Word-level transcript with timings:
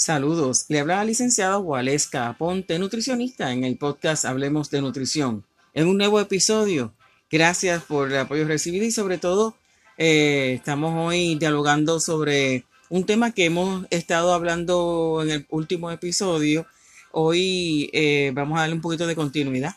Saludos, 0.00 0.64
le 0.70 0.80
habla 0.80 0.96
la 0.96 1.04
licenciada 1.04 1.58
Waleska 1.58 2.34
Ponte, 2.38 2.78
nutricionista, 2.78 3.52
en 3.52 3.64
el 3.64 3.76
podcast 3.76 4.24
Hablemos 4.24 4.70
de 4.70 4.80
Nutrición. 4.80 5.44
En 5.74 5.88
un 5.88 5.98
nuevo 5.98 6.18
episodio, 6.18 6.94
gracias 7.30 7.82
por 7.82 8.10
el 8.10 8.16
apoyo 8.16 8.46
recibido 8.46 8.86
y 8.86 8.92
sobre 8.92 9.18
todo 9.18 9.56
eh, 9.98 10.54
estamos 10.54 10.94
hoy 10.96 11.34
dialogando 11.34 12.00
sobre 12.00 12.64
un 12.88 13.04
tema 13.04 13.32
que 13.32 13.44
hemos 13.44 13.86
estado 13.90 14.32
hablando 14.32 15.20
en 15.22 15.32
el 15.32 15.46
último 15.50 15.90
episodio. 15.90 16.64
Hoy 17.12 17.90
eh, 17.92 18.32
vamos 18.32 18.56
a 18.56 18.62
darle 18.62 18.76
un 18.76 18.80
poquito 18.80 19.06
de 19.06 19.14
continuidad 19.14 19.74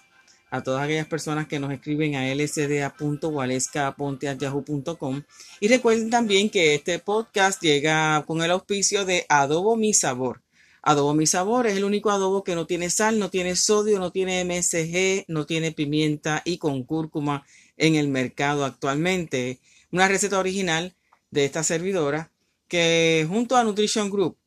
a 0.53 0.61
todas 0.61 0.83
aquellas 0.83 1.07
personas 1.07 1.47
que 1.47 1.59
nos 1.59 1.73
escriben 1.73 2.15
a 2.15 2.31
lsda.waleska.ponte.yahoo.com 2.31 5.23
y 5.59 5.67
recuerden 5.67 6.11
también 6.11 6.51
que 6.51 6.75
este 6.75 6.99
podcast 6.99 7.59
llega 7.59 8.23
con 8.27 8.43
el 8.43 8.51
auspicio 8.51 9.03
de 9.03 9.25
Adobo 9.29 9.75
Mi 9.75 9.95
Sabor. 9.95 10.43
Adobo 10.83 11.15
Mi 11.15 11.25
Sabor 11.25 11.65
es 11.65 11.75
el 11.75 11.85
único 11.85 12.11
adobo 12.11 12.43
que 12.43 12.53
no 12.53 12.67
tiene 12.67 12.91
sal, 12.91 13.17
no 13.17 13.31
tiene 13.31 13.55
sodio, 13.55 13.97
no 13.97 14.11
tiene 14.11 14.45
MSG, 14.45 15.25
no 15.27 15.47
tiene 15.47 15.71
pimienta 15.71 16.43
y 16.45 16.59
con 16.59 16.83
cúrcuma 16.83 17.47
en 17.75 17.95
el 17.95 18.09
mercado 18.09 18.63
actualmente. 18.63 19.59
Una 19.91 20.07
receta 20.07 20.37
original 20.37 20.93
de 21.31 21.45
esta 21.45 21.63
servidora 21.63 22.31
que 22.67 23.25
junto 23.27 23.57
a 23.57 23.63
Nutrition 23.63 24.11
Group 24.11 24.37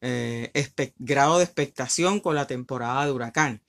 eh, 0.00 0.50
grado 0.98 1.38
de 1.38 1.44
expectación 1.44 2.20
con 2.20 2.36
la 2.36 2.46
temporada 2.46 3.04
de 3.04 3.12
huracán. 3.12 3.62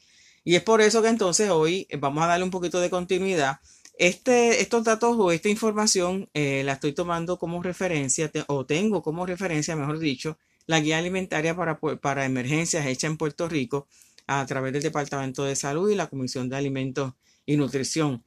Y 0.45 0.55
es 0.55 0.63
por 0.63 0.81
eso 0.81 1.01
que 1.01 1.09
entonces 1.09 1.49
hoy 1.49 1.87
vamos 1.99 2.23
a 2.23 2.27
darle 2.27 2.45
un 2.45 2.51
poquito 2.51 2.79
de 2.79 2.89
continuidad 2.89 3.59
este, 3.97 4.61
estos 4.61 4.83
datos 4.83 5.15
o 5.17 5.31
esta 5.31 5.49
información 5.49 6.29
eh, 6.33 6.63
la 6.63 6.73
estoy 6.73 6.93
tomando 6.93 7.37
como 7.37 7.61
referencia, 7.61 8.31
o 8.47 8.65
tengo 8.65 9.03
como 9.03 9.25
referencia, 9.25 9.75
mejor 9.75 9.99
dicho, 9.99 10.37
la 10.65 10.79
guía 10.79 10.97
alimentaria 10.97 11.55
para, 11.55 11.79
para 11.79 12.25
emergencias 12.25 12.85
hecha 12.85 13.07
en 13.07 13.17
Puerto 13.17 13.47
Rico 13.47 13.87
a 14.27 14.45
través 14.45 14.73
del 14.73 14.83
Departamento 14.83 15.43
de 15.43 15.55
Salud 15.55 15.89
y 15.89 15.95
la 15.95 16.07
Comisión 16.07 16.49
de 16.49 16.55
Alimentos 16.55 17.13
y 17.45 17.57
Nutrición. 17.57 18.23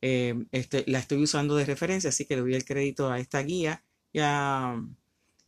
Eh, 0.00 0.34
este, 0.52 0.84
la 0.86 0.98
estoy 0.98 1.22
usando 1.22 1.56
de 1.56 1.64
referencia, 1.64 2.10
así 2.10 2.24
que 2.24 2.36
le 2.36 2.42
doy 2.42 2.54
el 2.54 2.64
crédito 2.64 3.10
a 3.10 3.18
esta 3.18 3.40
guía, 3.40 3.82
ya, 4.12 4.82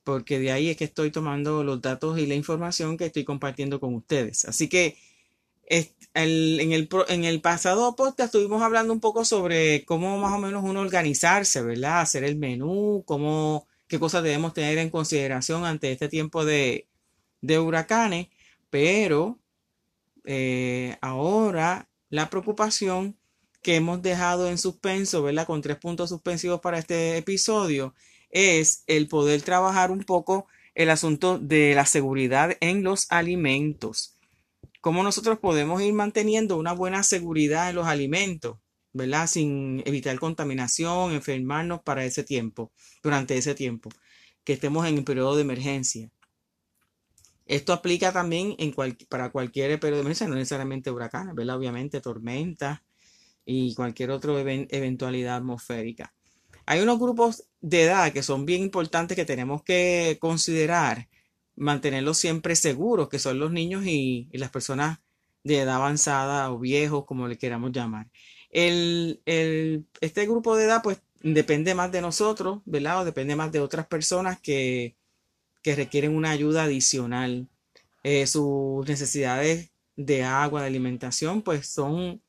porque 0.05 0.39
de 0.39 0.53
ahí 0.53 0.69
es 0.71 0.77
que 0.77 0.85
estoy 0.85 1.11
tomando 1.11 1.65
los 1.65 1.83
datos 1.83 2.19
y 2.19 2.27
la 2.27 2.35
información 2.35 2.97
que 2.97 3.07
estoy 3.07 3.25
compartiendo 3.25 3.81
con 3.81 3.95
ustedes. 3.95 4.45
Así 4.45 4.69
que 4.69 4.97
en, 5.67 6.73
el, 6.73 6.89
en 7.09 7.25
el 7.25 7.41
pasado 7.41 7.95
podcast 7.97 8.35
estuvimos 8.35 8.63
hablando 8.63 8.93
un 8.93 9.01
poco 9.01 9.25
sobre 9.25 9.85
cómo 9.85 10.19
más 10.19 10.33
o 10.33 10.39
menos 10.39 10.65
uno 10.65 10.81
organizarse, 10.81 11.63
¿verdad? 11.63 12.01
Hacer 12.01 12.25
el 12.25 12.37
menú, 12.37 13.05
cómo, 13.07 13.67
qué 13.89 13.99
cosas 13.99 14.23
debemos 14.23 14.55
tener 14.55 14.79
en 14.79 14.91
consideración 14.91 15.65
ante 15.65 15.93
este 15.93 16.09
tiempo 16.09 16.45
de, 16.45 16.89
huracanes, 17.43 18.29
pero 18.71 19.39
eh, 20.25 20.97
ahora 21.01 21.89
la 22.11 22.31
preocupación 22.31 23.17
que 23.63 23.77
hemos 23.77 24.03
dejado 24.03 24.49
en 24.49 24.59
suspenso, 24.59 25.23
¿verdad? 25.23 25.47
Con 25.47 25.63
tres 25.63 25.77
puntos 25.77 26.11
suspensivos 26.11 26.61
para 26.61 26.79
este 26.79 27.17
episodio, 27.19 27.95
es 28.31 28.85
el 28.87 29.09
poder 29.09 29.43
trabajar 29.43 29.91
un 29.91 30.05
poco 30.05 30.47
el 30.75 30.91
asunto 30.91 31.39
de 31.39 31.75
la 31.75 31.87
seguridad 31.87 32.57
en 32.61 32.83
los 32.83 33.07
alimentos 33.11 34.16
cómo 34.87 35.03
nosotros 35.03 35.41
podemos 35.41 35.83
ir 35.83 35.93
manteniendo 35.95 36.57
una 36.57 36.73
buena 36.73 37.03
seguridad 37.03 37.69
en 37.71 37.75
los 37.75 37.89
alimentos, 37.89 38.59
¿verdad? 38.93 39.27
Sin 39.27 39.83
evitar 39.85 40.17
contaminación, 40.21 41.11
enfermarnos 41.11 41.83
para 41.83 42.05
ese 42.05 42.23
tiempo, 42.23 42.71
durante 43.03 43.37
ese 43.37 43.57
tiempo, 43.57 43.91
que 44.45 44.53
estemos 44.53 44.87
en 44.87 44.99
el 44.99 45.03
periodo 45.03 45.35
de 45.35 45.43
emergencia. 45.43 46.09
Esto 47.47 47.73
aplica 47.73 48.13
también 48.13 48.55
para 49.09 49.31
cualquier 49.31 49.81
periodo 49.81 49.97
de 49.97 50.01
emergencia, 50.03 50.29
no 50.29 50.37
necesariamente 50.37 50.93
huracanes, 50.93 51.35
¿verdad? 51.35 51.57
Obviamente 51.57 52.01
tormentas 52.01 52.79
y 53.45 53.75
cualquier 53.75 54.13
otra 54.13 54.41
eventualidad 54.41 55.39
atmosférica. 55.39 56.15
Hay 56.65 56.79
unos 56.79 57.01
grupos 57.01 57.49
de 57.61 57.83
edad 57.83 58.13
que 58.13 58.23
son 58.23 58.47
bien 58.47 58.63
importantes 58.63 59.17
que 59.17 59.25
tenemos 59.25 59.65
que 59.65 60.17
considerar 60.21 61.09
mantenerlos 61.57 62.19
siempre 62.19 62.55
seguros, 62.57 63.09
que 63.09 63.19
son 63.19 63.39
los 63.39 63.51
niños 63.51 63.85
y, 63.87 64.29
las 64.33 64.51
personas 64.51 65.01
de 65.43 65.61
edad 65.61 65.77
avanzada 65.77 66.51
o 66.53 66.59
viejos, 66.59 67.05
como 67.07 67.29
le 67.29 67.39
queramos 67.39 67.73
llamar. 67.73 68.09
El, 68.51 69.21
este 69.25 70.27
grupo 70.27 70.57
de 70.57 70.65
edad, 70.65 70.83
pues, 70.83 71.01
depende 71.23 71.75
más 71.75 71.91
de 71.93 72.01
nosotros, 72.03 72.61
¿verdad? 72.67 73.03
O 73.03 73.05
depende 73.05 73.37
más 73.37 73.53
de 73.53 73.61
otras 73.61 73.87
personas 73.87 74.41
que, 74.41 74.97
requieren 75.65 76.15
una 76.15 76.31
ayuda 76.31 76.65
adicional. 76.65 77.49
Eh, 78.05 78.29
sus 78.29 78.87
necesidades 78.87 79.71
de 79.97 80.23
agua, 80.23 80.61
de 80.61 80.69
alimentación, 80.69 81.43
pues 81.43 81.67
son, 81.67 82.23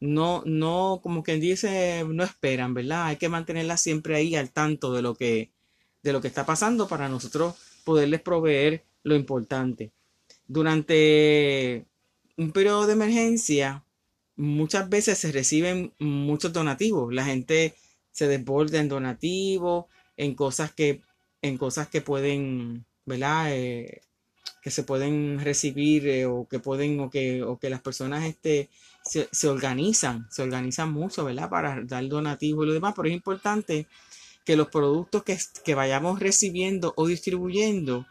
no, 0.00 0.42
no, 0.46 1.00
como 1.02 1.22
quien 1.22 1.38
dice, 1.40 2.04
no 2.08 2.24
esperan, 2.24 2.72
¿verdad? 2.72 3.06
Hay 3.06 3.16
que 3.16 3.28
mantenerlas 3.28 3.82
siempre 3.82 4.16
ahí 4.16 4.34
al 4.36 4.50
tanto 4.52 4.94
de 4.94 5.02
lo 5.02 5.14
que, 5.14 5.52
de 6.02 6.12
lo 6.14 6.22
que 6.22 6.28
está 6.28 6.46
pasando 6.46 6.88
para 6.88 7.10
nosotros 7.10 7.56
poderles 7.84 8.20
proveer 8.20 8.84
lo 9.02 9.14
importante. 9.14 9.92
Durante 10.46 11.84
un 12.36 12.52
periodo 12.52 12.86
de 12.86 12.92
emergencia, 12.94 13.84
muchas 14.36 14.88
veces 14.88 15.18
se 15.18 15.32
reciben 15.32 15.92
muchos 15.98 16.52
donativos. 16.52 17.12
La 17.12 17.24
gente 17.24 17.74
se 18.12 18.28
desborda 18.28 18.78
en 18.78 18.88
donativos, 18.88 19.86
en 20.16 20.34
cosas 20.34 20.72
que, 20.72 21.02
en 21.42 21.58
cosas 21.58 21.88
que 21.88 22.00
pueden, 22.00 22.84
¿verdad? 23.04 23.52
Eh, 23.54 24.02
que 24.62 24.70
se 24.70 24.82
pueden 24.82 25.40
recibir 25.40 26.08
eh, 26.08 26.26
o 26.26 26.46
que 26.48 26.58
pueden, 26.58 27.00
o 27.00 27.10
que, 27.10 27.42
o 27.42 27.58
que 27.58 27.70
las 27.70 27.80
personas 27.80 28.24
este, 28.24 28.68
se, 29.04 29.48
organizan, 29.48 30.26
se 30.30 30.42
organizan 30.42 30.92
mucho, 30.92 31.24
¿verdad? 31.24 31.48
Para 31.48 31.82
dar 31.82 32.06
donativos 32.08 32.64
y 32.64 32.68
lo 32.68 32.74
demás, 32.74 32.94
pero 32.96 33.08
es 33.08 33.14
importante 33.14 33.86
que 34.48 34.56
los 34.56 34.68
productos 34.68 35.24
que, 35.62 35.74
vayamos 35.74 36.20
recibiendo 36.20 36.94
o 36.96 37.06
distribuyendo 37.06 38.06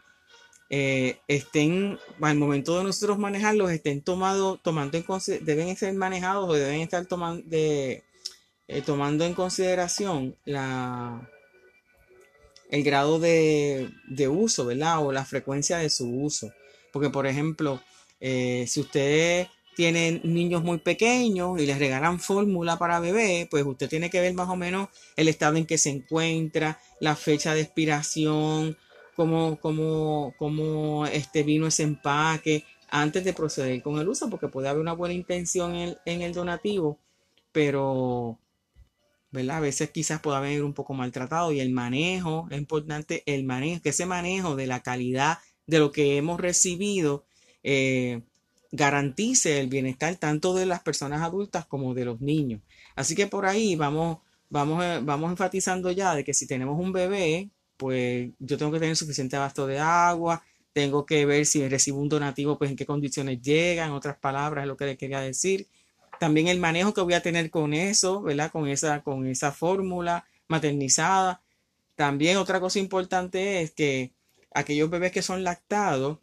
eh, 0.70 1.18
estén, 1.26 1.98
al 2.20 2.38
momento 2.38 2.78
de 2.78 2.84
nosotros 2.84 3.18
manejarlos, 3.18 3.72
estén 3.72 4.02
tomado, 4.02 4.56
tomando 4.56 4.96
en 4.96 5.04
deben 5.44 5.76
ser 5.76 5.92
manejados 5.94 6.48
o 6.48 6.52
deben 6.52 6.80
estar 6.80 7.06
tomando, 7.06 7.42
de, 7.44 8.04
eh, 8.68 8.82
tomando 8.82 9.24
en 9.24 9.34
consideración 9.34 10.36
la, 10.44 11.28
el 12.70 12.84
grado 12.84 13.18
de, 13.18 13.90
uso, 14.30 14.64
¿verdad? 14.66 15.04
O 15.04 15.10
la 15.10 15.24
frecuencia 15.24 15.78
de 15.78 15.90
su 15.90 16.08
uso. 16.08 16.52
Porque, 16.92 17.10
por 17.10 17.26
ejemplo, 17.26 17.82
eh, 18.20 18.64
si 18.68 18.78
usted 18.78 19.48
tienen 19.78 20.20
niños 20.24 20.64
muy 20.64 20.78
pequeños 20.78 21.60
y 21.60 21.64
les 21.64 21.78
regalan 21.78 22.18
fórmula 22.18 22.80
para 22.80 22.98
bebé, 22.98 23.46
pues 23.48 23.64
usted 23.64 23.88
tiene 23.88 24.10
que 24.10 24.20
ver 24.20 24.34
más 24.34 24.48
o 24.48 24.56
menos 24.56 24.88
el 25.14 25.28
estado 25.28 25.56
en 25.56 25.66
que 25.66 25.78
se 25.78 25.90
encuentra, 25.90 26.80
la 26.98 27.14
fecha 27.14 27.54
de 27.54 27.60
expiración, 27.60 28.76
cómo, 29.14 29.56
cómo, 29.60 30.34
cómo 30.36 31.06
este 31.06 31.44
vino 31.44 31.68
ese 31.68 31.84
empaque 31.84 32.64
antes 32.90 33.22
de 33.22 33.32
proceder 33.32 33.80
con 33.80 34.00
el 34.00 34.08
uso, 34.08 34.28
porque 34.28 34.48
puede 34.48 34.66
haber 34.68 34.80
una 34.80 34.94
buena 34.94 35.14
intención 35.14 35.76
en 35.76 35.96
en 36.06 36.22
el 36.22 36.32
donativo, 36.32 36.98
pero 37.52 38.40
¿verdad? 39.30 39.58
A 39.58 39.60
veces 39.60 39.90
quizás 39.90 40.20
pueda 40.20 40.40
venir 40.40 40.64
un 40.64 40.74
poco 40.74 40.92
maltratado 40.92 41.52
y 41.52 41.60
el 41.60 41.70
manejo, 41.70 42.48
es 42.50 42.58
importante 42.58 43.22
el 43.26 43.44
manejo, 43.44 43.80
que 43.80 43.90
ese 43.90 44.06
manejo 44.06 44.56
de 44.56 44.66
la 44.66 44.82
calidad 44.82 45.38
de 45.68 45.78
lo 45.78 45.92
que 45.92 46.16
hemos 46.16 46.40
recibido 46.40 47.26
eh, 47.62 48.22
garantice 48.70 49.60
el 49.60 49.68
bienestar 49.68 50.16
tanto 50.16 50.54
de 50.54 50.66
las 50.66 50.80
personas 50.80 51.22
adultas 51.22 51.66
como 51.66 51.94
de 51.94 52.04
los 52.04 52.20
niños. 52.20 52.60
Así 52.96 53.14
que 53.14 53.26
por 53.26 53.46
ahí 53.46 53.76
vamos, 53.76 54.18
vamos, 54.50 54.84
eh, 54.84 55.00
vamos 55.02 55.30
enfatizando 55.30 55.90
ya 55.90 56.14
de 56.14 56.24
que 56.24 56.34
si 56.34 56.46
tenemos 56.46 56.78
un 56.78 56.92
bebé, 56.92 57.50
pues 57.76 58.30
yo 58.38 58.58
tengo 58.58 58.72
que 58.72 58.80
tener 58.80 58.96
suficiente 58.96 59.36
abasto 59.36 59.66
de 59.66 59.78
agua, 59.78 60.42
tengo 60.72 61.06
que 61.06 61.26
ver 61.26 61.46
si 61.46 61.66
recibo 61.68 61.98
un 61.98 62.08
donativo, 62.08 62.58
pues 62.58 62.70
en 62.70 62.76
qué 62.76 62.86
condiciones 62.86 63.40
llega, 63.40 63.86
en 63.86 63.92
otras 63.92 64.16
palabras, 64.18 64.64
es 64.64 64.68
lo 64.68 64.76
que 64.76 64.86
le 64.86 64.96
quería 64.96 65.20
decir. 65.20 65.68
También 66.20 66.48
el 66.48 66.58
manejo 66.58 66.94
que 66.94 67.00
voy 67.00 67.14
a 67.14 67.22
tener 67.22 67.50
con 67.50 67.74
eso, 67.74 68.22
¿verdad? 68.22 68.50
Con 68.50 68.68
esa, 68.68 69.02
con 69.02 69.26
esa 69.26 69.52
fórmula 69.52 70.26
maternizada. 70.48 71.40
También 71.96 72.36
otra 72.36 72.60
cosa 72.60 72.78
importante 72.78 73.62
es 73.62 73.72
que 73.72 74.12
aquellos 74.52 74.90
bebés 74.90 75.12
que 75.12 75.22
son 75.22 75.44
lactados, 75.44 76.18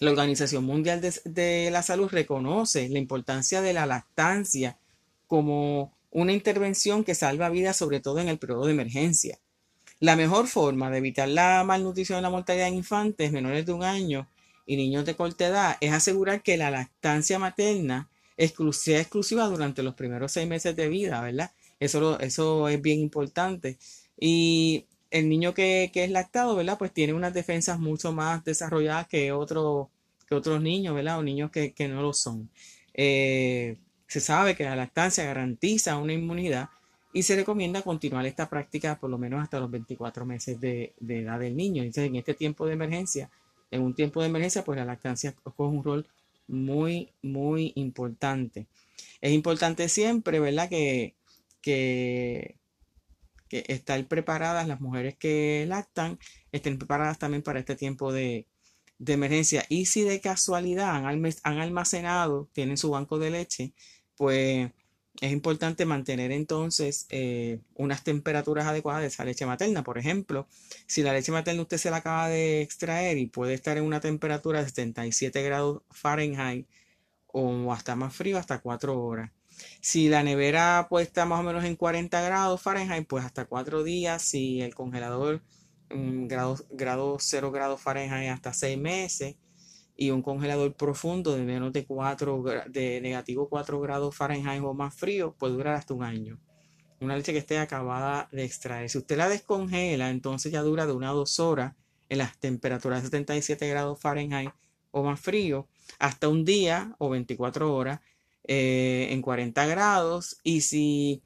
la 0.00 0.10
Organización 0.10 0.64
Mundial 0.64 1.00
de, 1.00 1.70
la 1.70 1.82
Salud 1.82 2.08
reconoce 2.08 2.88
la 2.88 2.98
importancia 2.98 3.62
de 3.62 3.72
la 3.72 3.86
lactancia 3.86 4.76
como 5.26 5.92
una 6.10 6.32
intervención 6.32 7.04
que 7.04 7.14
salva 7.14 7.48
vidas, 7.48 7.76
sobre 7.76 8.00
todo 8.00 8.18
en 8.18 8.28
el 8.28 8.38
periodo 8.38 8.66
de 8.66 8.72
emergencia. 8.72 9.38
La 10.00 10.16
mejor 10.16 10.46
forma 10.48 10.90
de 10.90 10.98
evitar 10.98 11.28
la 11.28 11.64
malnutrición 11.64 12.18
y 12.18 12.22
la 12.22 12.30
mortalidad 12.30 12.68
en 12.68 12.74
infantes 12.74 13.32
menores 13.32 13.64
de 13.66 13.72
un 13.72 13.84
año 13.84 14.28
y 14.66 14.76
niños 14.76 15.04
de 15.04 15.14
corta 15.14 15.46
edad 15.46 15.76
es 15.80 15.92
asegurar 15.92 16.42
que 16.42 16.56
la 16.56 16.70
lactancia 16.70 17.38
materna 17.38 18.08
sea 18.72 19.00
exclusiva 19.00 19.46
durante 19.46 19.82
los 19.82 19.94
primeros 19.94 20.32
seis 20.32 20.48
meses 20.48 20.74
de 20.74 20.88
vida, 20.88 21.20
¿verdad? 21.20 21.52
Eso, 21.78 22.18
eso 22.20 22.68
es 22.68 22.80
bien 22.82 23.00
importante. 23.00 23.78
Y 24.18 24.86
el 25.14 25.28
niño 25.28 25.54
que, 25.54 25.92
es 25.94 26.10
lactado, 26.10 26.56
¿verdad? 26.56 26.76
Pues 26.76 26.92
tiene 26.92 27.12
unas 27.12 27.32
defensas 27.32 27.78
mucho 27.78 28.12
más 28.12 28.44
desarrolladas 28.44 29.06
que, 29.06 29.30
otro, 29.30 29.88
que 30.28 30.34
otros 30.34 30.60
niños, 30.60 30.92
¿verdad? 30.92 31.20
O 31.20 31.22
niños 31.22 31.52
que, 31.52 31.72
no 31.88 32.02
lo 32.02 32.12
son. 32.12 32.50
Eh, 32.94 33.76
se 34.08 34.20
sabe 34.20 34.56
que 34.56 34.64
la 34.64 34.74
lactancia 34.74 35.22
garantiza 35.22 35.98
una 35.98 36.14
inmunidad 36.14 36.68
y 37.12 37.22
se 37.22 37.36
recomienda 37.36 37.82
continuar 37.82 38.26
esta 38.26 38.48
práctica 38.50 38.98
por 38.98 39.08
lo 39.08 39.16
menos 39.16 39.40
hasta 39.40 39.60
los 39.60 39.70
24 39.70 40.26
meses 40.26 40.60
de, 40.60 40.94
edad 41.08 41.38
del 41.38 41.56
niño. 41.56 41.84
Entonces, 41.84 42.08
en 42.08 42.16
este 42.16 42.34
tiempo 42.34 42.66
de 42.66 42.72
emergencia, 42.72 43.30
en 43.70 43.82
un 43.82 43.94
tiempo 43.94 44.20
de 44.20 44.26
emergencia, 44.26 44.64
pues 44.64 44.76
la 44.76 44.84
lactancia 44.84 45.32
juega 45.56 45.72
un 45.72 45.84
rol 45.84 46.08
muy, 46.48 47.08
muy 47.22 47.72
importante. 47.76 48.66
Es 49.20 49.32
importante 49.32 49.88
siempre, 49.88 50.40
¿verdad? 50.40 50.68
Que, 50.68 51.14
que, 51.62 52.56
que 53.48 53.64
estar 53.68 54.04
preparadas, 54.06 54.68
las 54.68 54.80
mujeres 54.80 55.16
que 55.16 55.64
lactan, 55.68 56.18
estén 56.52 56.78
preparadas 56.78 57.18
también 57.18 57.42
para 57.42 57.60
este 57.60 57.76
tiempo 57.76 58.12
de, 58.12 58.46
emergencia. 59.06 59.64
Y 59.68 59.86
si 59.86 60.02
de 60.02 60.20
casualidad 60.20 60.94
han, 60.96 61.06
han 61.42 61.58
almacenado, 61.60 62.48
tienen 62.52 62.76
su 62.78 62.90
banco 62.90 63.18
de 63.18 63.30
leche, 63.30 63.74
pues 64.16 64.70
es 65.20 65.32
importante 65.32 65.84
mantener 65.86 66.32
entonces 66.32 67.06
eh, 67.10 67.60
unas 67.74 68.02
temperaturas 68.02 68.66
adecuadas 68.66 69.02
de 69.02 69.08
esa 69.08 69.24
leche 69.24 69.46
materna. 69.46 69.84
Por 69.84 69.98
ejemplo, 69.98 70.48
si 70.86 71.02
la 71.02 71.12
leche 71.12 71.32
materna 71.32 71.62
usted 71.62 71.78
se 71.78 71.90
la 71.90 71.98
acaba 71.98 72.28
de 72.28 72.62
extraer 72.62 73.18
y 73.18 73.26
puede 73.26 73.54
estar 73.54 73.76
en 73.76 73.84
una 73.84 74.00
temperatura 74.00 74.60
de 74.60 74.66
77 74.68 75.42
grados 75.42 75.82
Fahrenheit 75.90 76.66
o 77.26 77.72
hasta 77.72 77.96
más 77.96 78.14
frío, 78.14 78.38
hasta 78.38 78.60
4 78.60 79.00
horas. 79.00 79.30
Si 79.80 80.08
la 80.08 80.22
nevera 80.22 80.86
pues 80.88 81.06
está 81.06 81.26
más 81.26 81.40
o 81.40 81.42
menos 81.42 81.64
en 81.64 81.76
40 81.76 82.20
grados 82.22 82.60
Fahrenheit, 82.60 83.06
pues 83.06 83.24
hasta 83.24 83.46
4 83.46 83.82
días. 83.82 84.22
Si 84.22 84.60
el 84.62 84.74
congelador 84.74 85.42
mm, 85.90 86.26
grado, 86.26 86.56
grado 86.70 87.16
0 87.20 87.52
grados 87.52 87.80
Fahrenheit 87.80 88.30
hasta 88.30 88.52
6 88.52 88.78
meses 88.78 89.36
y 89.96 90.10
un 90.10 90.22
congelador 90.22 90.74
profundo 90.74 91.34
de 91.34 91.44
menos 91.44 91.72
de 91.72 91.86
4 91.86 92.44
de 92.68 93.00
negativo 93.00 93.48
4 93.48 93.80
grados 93.80 94.16
Fahrenheit 94.16 94.62
o 94.62 94.74
más 94.74 94.94
frío 94.94 95.34
puede 95.38 95.54
durar 95.54 95.74
hasta 95.74 95.94
un 95.94 96.02
año. 96.02 96.40
Una 97.00 97.16
leche 97.16 97.32
que 97.32 97.38
esté 97.38 97.58
acabada 97.58 98.28
de 98.32 98.44
extraer. 98.44 98.88
Si 98.88 98.98
usted 98.98 99.16
la 99.16 99.28
descongela, 99.28 100.10
entonces 100.10 100.52
ya 100.52 100.62
dura 100.62 100.86
de 100.86 100.92
una 100.92 101.10
a 101.10 101.12
dos 101.12 101.38
horas 101.38 101.74
en 102.08 102.18
las 102.18 102.38
temperaturas 102.38 103.02
de 103.02 103.08
77 103.08 103.68
grados 103.68 104.00
Fahrenheit 104.00 104.50
o 104.90 105.02
más 105.02 105.20
frío, 105.20 105.68
hasta 105.98 106.28
un 106.28 106.44
día 106.44 106.94
o 106.98 107.10
24 107.10 107.74
horas 107.74 108.00
eh, 108.44 109.08
en 109.10 109.22
40 109.22 109.66
grados. 109.66 110.38
Y 110.42 110.62
si, 110.62 111.22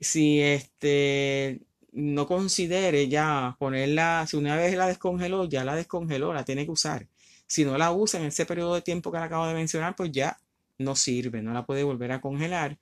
si 0.00 0.40
este 0.40 1.62
no 1.92 2.26
considere 2.26 3.08
ya 3.08 3.56
ponerla, 3.58 4.26
si 4.28 4.36
una 4.36 4.56
vez 4.56 4.76
la 4.76 4.86
descongeló, 4.88 5.46
ya 5.46 5.64
la 5.64 5.76
descongeló, 5.76 6.32
la 6.34 6.44
tiene 6.44 6.64
que 6.66 6.72
usar 6.72 7.06
si 7.46 7.64
no 7.64 7.78
la 7.78 7.92
usa 7.92 8.20
en 8.20 8.26
ese 8.26 8.46
periodo 8.46 8.74
de 8.74 8.82
tiempo 8.82 9.12
que 9.12 9.18
le 9.18 9.24
acabo 9.24 9.46
de 9.46 9.54
mencionar, 9.54 9.94
pues 9.96 10.10
ya 10.12 10.38
no 10.78 10.96
sirve, 10.96 11.42
no 11.42 11.52
la 11.52 11.64
puede 11.64 11.84
volver 11.84 12.12
a 12.12 12.20
congelar. 12.20 12.78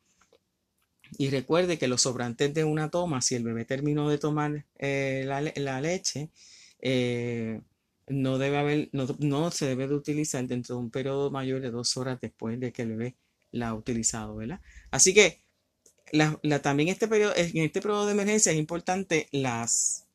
Y 1.19 1.31
recuerde 1.31 1.79
que 1.79 1.87
los 1.87 2.03
sobrantes 2.03 2.53
de 2.55 2.65
una 2.65 2.91
toma, 2.91 3.21
si 3.21 3.35
el 3.35 3.45
bebé 3.45 3.65
terminó 3.65 4.09
de 4.09 4.19
tomar 4.19 4.65
eh, 4.79 5.25
la, 5.27 5.81
leche, 5.81 6.31
eh, 6.81 7.61
no, 8.09 8.39
debe 8.39 8.57
haber, 8.57 8.89
no, 8.93 9.51
se 9.51 9.67
debe 9.67 9.87
de 9.87 9.95
utilizar 9.95 10.45
dentro 10.47 10.77
de 10.77 10.81
un 10.81 10.91
periodo 10.91 11.31
mayor 11.31 11.61
de 11.61 11.71
dos 11.71 11.97
horas 11.97 12.21
después 12.21 12.59
de 12.59 12.73
que 12.73 12.83
el 12.83 12.89
bebé 12.91 13.15
la 13.55 13.69
ha 13.69 13.75
utilizado, 13.75 14.37
¿verdad? 14.37 14.61
Así 14.91 15.15
que 15.15 15.41
también 16.63 16.89
este 16.89 17.09
periodo, 17.09 17.33
en 17.37 17.59
este 17.59 17.81
periodo 17.81 18.07
de 18.07 18.13
emergencia 18.13 18.53
es 18.53 18.59
importante 18.59 19.29
las, 19.33 20.07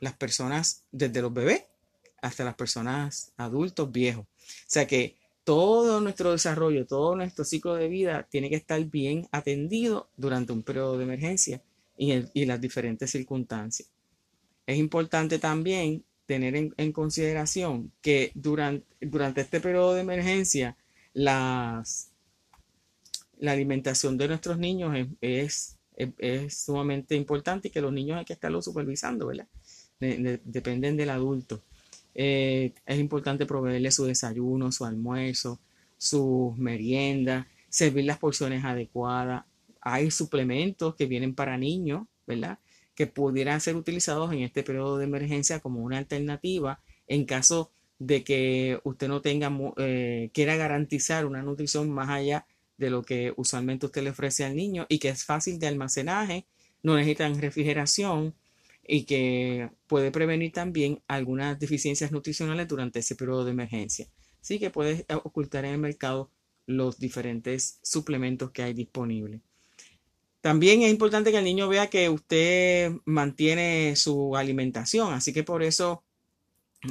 las 0.00 0.14
personas 0.14 0.84
desde 0.92 1.22
los 1.22 1.32
bebés 1.32 1.64
hasta 2.22 2.44
las 2.44 2.54
personas 2.54 3.32
adultos 3.36 3.90
viejos. 3.90 4.24
O 4.24 4.66
sea 4.66 4.86
que 4.86 5.16
todo 5.44 6.00
nuestro 6.00 6.32
desarrollo, 6.32 6.86
todo 6.86 7.16
nuestro 7.16 7.44
ciclo 7.44 7.74
de 7.74 7.88
vida 7.88 8.26
tiene 8.30 8.50
que 8.50 8.56
estar 8.56 8.82
bien 8.84 9.26
atendido 9.32 10.08
durante 10.16 10.52
un 10.52 10.62
periodo 10.62 10.98
de 10.98 11.04
emergencia 11.04 11.62
y, 11.96 12.44
las 12.44 12.60
diferentes 12.60 13.10
circunstancias. 13.10 13.88
Es 14.66 14.78
importante 14.78 15.38
también 15.38 16.04
tener 16.26 16.54
en, 16.54 16.92
consideración 16.92 17.92
que 18.00 18.30
durante, 18.34 18.86
durante, 19.00 19.40
este 19.40 19.60
periodo 19.60 19.94
de 19.94 20.02
emergencia 20.02 20.76
las, 21.12 22.09
la 23.40 23.52
alimentación 23.52 24.16
de 24.18 24.28
nuestros 24.28 24.58
niños 24.58 24.94
es, 25.20 25.78
es, 25.96 26.54
sumamente 26.54 27.16
importante 27.16 27.68
y 27.68 27.70
que 27.70 27.80
los 27.80 27.92
niños 27.92 28.18
hay 28.18 28.24
que 28.24 28.34
estarlo 28.34 28.62
supervisando, 28.62 29.26
¿verdad? 29.26 29.48
dependen 29.98 30.96
del 30.96 31.10
adulto. 31.10 31.62
Eh, 32.14 32.72
es 32.86 32.98
importante 32.98 33.44
proveerle 33.44 33.90
su 33.90 34.04
desayuno, 34.04 34.72
su 34.72 34.84
almuerzo, 34.84 35.60
sus 35.98 36.56
meriendas, 36.56 37.46
servir 37.68 38.04
las 38.04 38.18
porciones 38.18 38.64
adecuadas. 38.64 39.44
Hay 39.80 40.10
suplementos 40.10 40.94
que 40.94 41.06
vienen 41.06 41.34
para 41.34 41.58
niños, 41.58 42.06
¿verdad? 42.26 42.58
Que 42.94 43.06
pudieran 43.06 43.60
ser 43.60 43.76
utilizados 43.76 44.32
en 44.32 44.40
este 44.40 44.62
periodo 44.62 44.98
de 44.98 45.04
emergencia 45.04 45.60
como 45.60 45.80
una 45.80 45.98
alternativa 45.98 46.80
en 47.06 47.24
caso 47.26 47.70
de 47.98 48.24
que 48.24 48.80
usted 48.84 49.08
no 49.08 49.20
tenga, 49.20 49.52
eh, 49.76 50.30
quiera 50.32 50.56
garantizar 50.56 51.26
una 51.26 51.42
nutrición 51.42 51.90
más 51.90 52.08
allá 52.08 52.46
de 52.80 52.90
lo 52.90 53.02
que 53.02 53.32
usualmente 53.36 53.86
usted 53.86 54.02
le 54.02 54.10
ofrece 54.10 54.44
al 54.44 54.56
niño 54.56 54.86
y 54.88 54.98
que 54.98 55.10
es 55.10 55.24
fácil 55.24 55.60
de 55.60 55.68
almacenaje, 55.68 56.46
no 56.82 56.96
necesitan 56.96 57.40
refrigeración, 57.40 58.34
y 58.86 59.04
que 59.04 59.70
puede 59.86 60.10
prevenir 60.10 60.52
también 60.52 61.00
algunas 61.06 61.58
deficiencias 61.60 62.10
nutricionales 62.10 62.66
durante 62.66 62.98
ese 62.98 63.14
periodo 63.14 63.44
de 63.44 63.52
emergencia. 63.52 64.08
Así 64.40 64.58
que 64.58 64.70
puede 64.70 65.06
ocultar 65.22 65.64
en 65.64 65.74
el 65.74 65.78
mercado 65.78 66.28
los 66.66 66.98
diferentes 66.98 67.78
suplementos 67.82 68.50
que 68.50 68.64
hay 68.64 68.74
disponibles. 68.74 69.40
También 70.40 70.82
es 70.82 70.90
importante 70.90 71.30
que 71.30 71.38
el 71.38 71.44
niño 71.44 71.68
vea 71.68 71.88
que 71.88 72.08
usted 72.08 72.92
mantiene 73.04 73.94
su 73.94 74.36
alimentación, 74.36 75.12
así 75.12 75.32
que 75.32 75.44
por 75.44 75.62
eso 75.62 76.02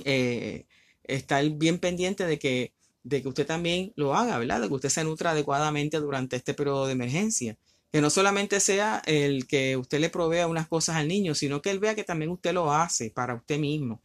eh, 0.06 0.68
estar 1.04 1.50
bien 1.50 1.80
pendiente 1.80 2.26
de 2.26 2.40
que, 2.40 2.74
de 3.04 3.22
que 3.22 3.28
usted 3.28 3.46
también 3.46 3.94
lo 3.96 4.16
haga, 4.16 4.38
¿verdad? 4.38 4.62
De 4.62 4.68
que 4.68 4.74
usted 4.74 4.90
se 4.90 5.04
nutra 5.04 5.32
adecuadamente 5.32 6.00
durante 6.00 6.36
este 6.36 6.54
periodo 6.54 6.86
de 6.86 6.94
emergencia 6.94 7.58
que 7.92 8.02
no 8.02 8.10
solamente 8.10 8.60
sea 8.60 9.02
el 9.06 9.48
que 9.48 9.76
usted 9.78 10.00
le 10.00 10.10
provea 10.10 10.48
unas 10.48 10.68
cosas 10.68 10.96
al 10.98 11.08
niño, 11.08 11.34
sino 11.34 11.62
que 11.62 11.72
él 11.72 11.80
vea 11.80 11.96
que 11.96 12.04
también 12.04 12.32
usted 12.32 12.54
lo 12.54 12.72
hace 12.72 13.10
para 13.10 13.36
usted 13.36 13.58
mismo, 13.60 14.02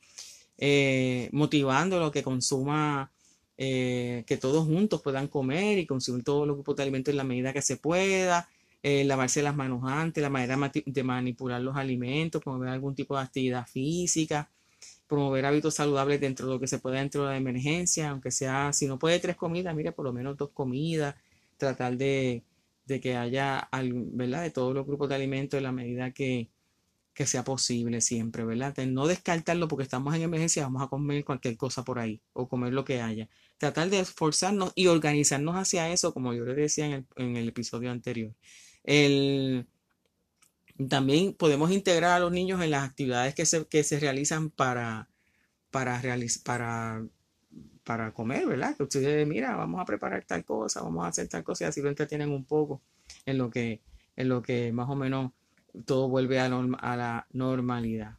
eh, 0.58 1.28
motivándolo 1.32 2.10
que 2.10 2.22
consuma, 2.22 3.12
eh, 3.58 4.24
que 4.26 4.36
todos 4.36 4.66
juntos 4.66 5.02
puedan 5.02 5.28
comer 5.28 5.78
y 5.78 5.86
consumir 5.86 6.24
todo 6.24 6.46
los 6.46 6.56
grupos 6.56 6.76
de 6.76 6.82
alimentos 6.82 7.12
en 7.12 7.18
la 7.18 7.24
medida 7.24 7.52
que 7.52 7.62
se 7.62 7.76
pueda, 7.76 8.48
eh, 8.82 9.04
lavarse 9.04 9.42
las 9.42 9.54
manos 9.54 9.82
antes, 9.84 10.22
la 10.22 10.30
manera 10.30 10.72
de 10.86 11.02
manipular 11.02 11.60
los 11.60 11.76
alimentos, 11.76 12.42
promover 12.42 12.70
algún 12.70 12.94
tipo 12.94 13.16
de 13.16 13.22
actividad 13.22 13.66
física, 13.66 14.50
promover 15.14 15.46
hábitos 15.46 15.74
saludables 15.74 16.20
dentro 16.20 16.46
de 16.46 16.54
lo 16.54 16.60
que 16.60 16.66
se 16.66 16.78
pueda 16.78 16.98
dentro 16.98 17.24
de 17.24 17.30
la 17.30 17.36
emergencia, 17.36 18.10
aunque 18.10 18.30
sea, 18.30 18.72
si 18.72 18.86
no 18.86 18.98
puede 18.98 19.20
tres 19.20 19.36
comidas, 19.36 19.74
mire, 19.74 19.92
por 19.92 20.04
lo 20.04 20.12
menos 20.12 20.36
dos 20.36 20.50
comidas, 20.50 21.14
tratar 21.56 21.96
de, 21.96 22.42
que 22.86 23.16
haya, 23.16 23.68
¿verdad? 24.12 24.42
De 24.42 24.50
todos 24.50 24.74
los 24.74 24.86
grupos 24.86 25.08
de 25.08 25.14
alimentos 25.16 25.58
en 25.58 25.64
la 25.64 25.72
medida 25.72 26.10
que, 26.12 26.50
que 27.14 27.26
sea 27.26 27.44
posible 27.44 28.00
siempre, 28.00 28.44
¿verdad? 28.44 28.76
no 28.86 29.06
descartarlo 29.06 29.68
porque 29.68 29.84
estamos 29.84 30.14
en 30.14 30.22
emergencia, 30.22 30.64
vamos 30.64 30.82
a 30.82 30.88
comer 30.88 31.24
cualquier 31.24 31.56
cosa 31.56 31.84
por 31.84 31.98
ahí 31.98 32.20
o 32.32 32.48
comer 32.48 32.72
lo 32.72 32.84
que 32.84 33.00
haya. 33.00 33.28
Tratar 33.58 33.90
de 33.90 34.00
esforzarnos 34.00 34.72
y 34.74 34.88
organizarnos 34.88 35.54
hacia 35.56 35.90
eso, 35.92 36.12
como 36.12 36.34
yo 36.34 36.44
les 36.44 36.56
decía 36.56 36.86
en 36.86 36.92
el, 36.92 37.06
en 37.16 37.36
el 37.36 37.48
episodio 37.48 37.90
anterior. 37.90 38.34
El, 38.82 39.66
también 40.88 41.34
podemos 41.34 41.70
integrar 41.70 42.12
a 42.12 42.20
los 42.20 42.32
niños 42.32 42.62
en 42.62 42.70
las 42.70 42.84
actividades 42.84 43.34
que 43.34 43.46
se, 43.46 43.66
que 43.66 43.84
se 43.84 44.00
realizan 44.00 44.50
para, 44.50 45.08
para, 45.70 46.00
para, 46.42 47.02
para 47.84 48.12
comer, 48.12 48.46
¿verdad? 48.46 48.76
Que 48.76 48.82
ustedes, 48.82 49.26
mira, 49.26 49.54
vamos 49.56 49.80
a 49.80 49.84
preparar 49.84 50.24
tal 50.24 50.44
cosa, 50.44 50.82
vamos 50.82 51.04
a 51.04 51.08
hacer 51.08 51.28
tal 51.28 51.44
cosa 51.44 51.64
y 51.64 51.68
así 51.68 51.80
lo 51.80 51.88
entretienen 51.88 52.30
un 52.30 52.44
poco 52.44 52.80
en 53.26 53.38
lo 53.38 53.50
que, 53.50 53.80
en 54.16 54.28
lo 54.28 54.42
que 54.42 54.72
más 54.72 54.88
o 54.88 54.96
menos 54.96 55.32
todo 55.84 56.08
vuelve 56.08 56.40
a, 56.40 56.46
a 56.46 56.96
la 56.96 57.26
normalidad. 57.32 58.16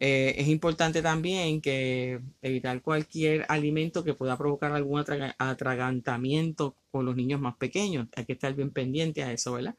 Eh, 0.00 0.36
es 0.38 0.46
importante 0.46 1.02
también 1.02 1.60
que 1.60 2.20
evitar 2.40 2.80
cualquier 2.82 3.44
alimento 3.48 4.04
que 4.04 4.14
pueda 4.14 4.38
provocar 4.38 4.72
algún 4.72 5.04
atragantamiento 5.38 6.76
con 6.92 7.04
los 7.04 7.16
niños 7.16 7.40
más 7.40 7.56
pequeños. 7.56 8.06
Hay 8.14 8.24
que 8.24 8.34
estar 8.34 8.54
bien 8.54 8.70
pendiente 8.70 9.24
a 9.24 9.32
eso, 9.32 9.52
¿verdad? 9.54 9.74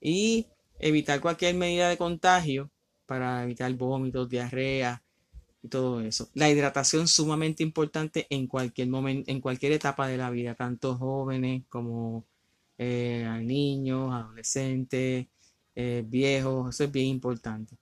Y 0.00 0.46
evitar 0.80 1.20
cualquier 1.20 1.54
medida 1.54 1.88
de 1.88 1.96
contagio 1.96 2.70
para 3.06 3.44
evitar 3.44 3.72
vómitos, 3.74 4.28
diarrea 4.28 5.02
y 5.62 5.68
todo 5.68 6.00
eso. 6.00 6.30
La 6.34 6.50
hidratación 6.50 7.08
sumamente 7.08 7.62
importante 7.62 8.26
en 8.30 8.46
cualquier 8.46 8.88
momento, 8.88 9.30
en 9.30 9.40
cualquier 9.40 9.72
etapa 9.72 10.06
de 10.08 10.16
la 10.16 10.30
vida, 10.30 10.54
tanto 10.54 10.96
jóvenes 10.96 11.62
como 11.68 12.24
eh, 12.78 13.28
niños, 13.42 14.12
adolescentes, 14.12 15.26
eh, 15.74 16.04
viejos, 16.06 16.74
eso 16.74 16.84
es 16.84 16.92
bien 16.92 17.06
importante. 17.06 17.76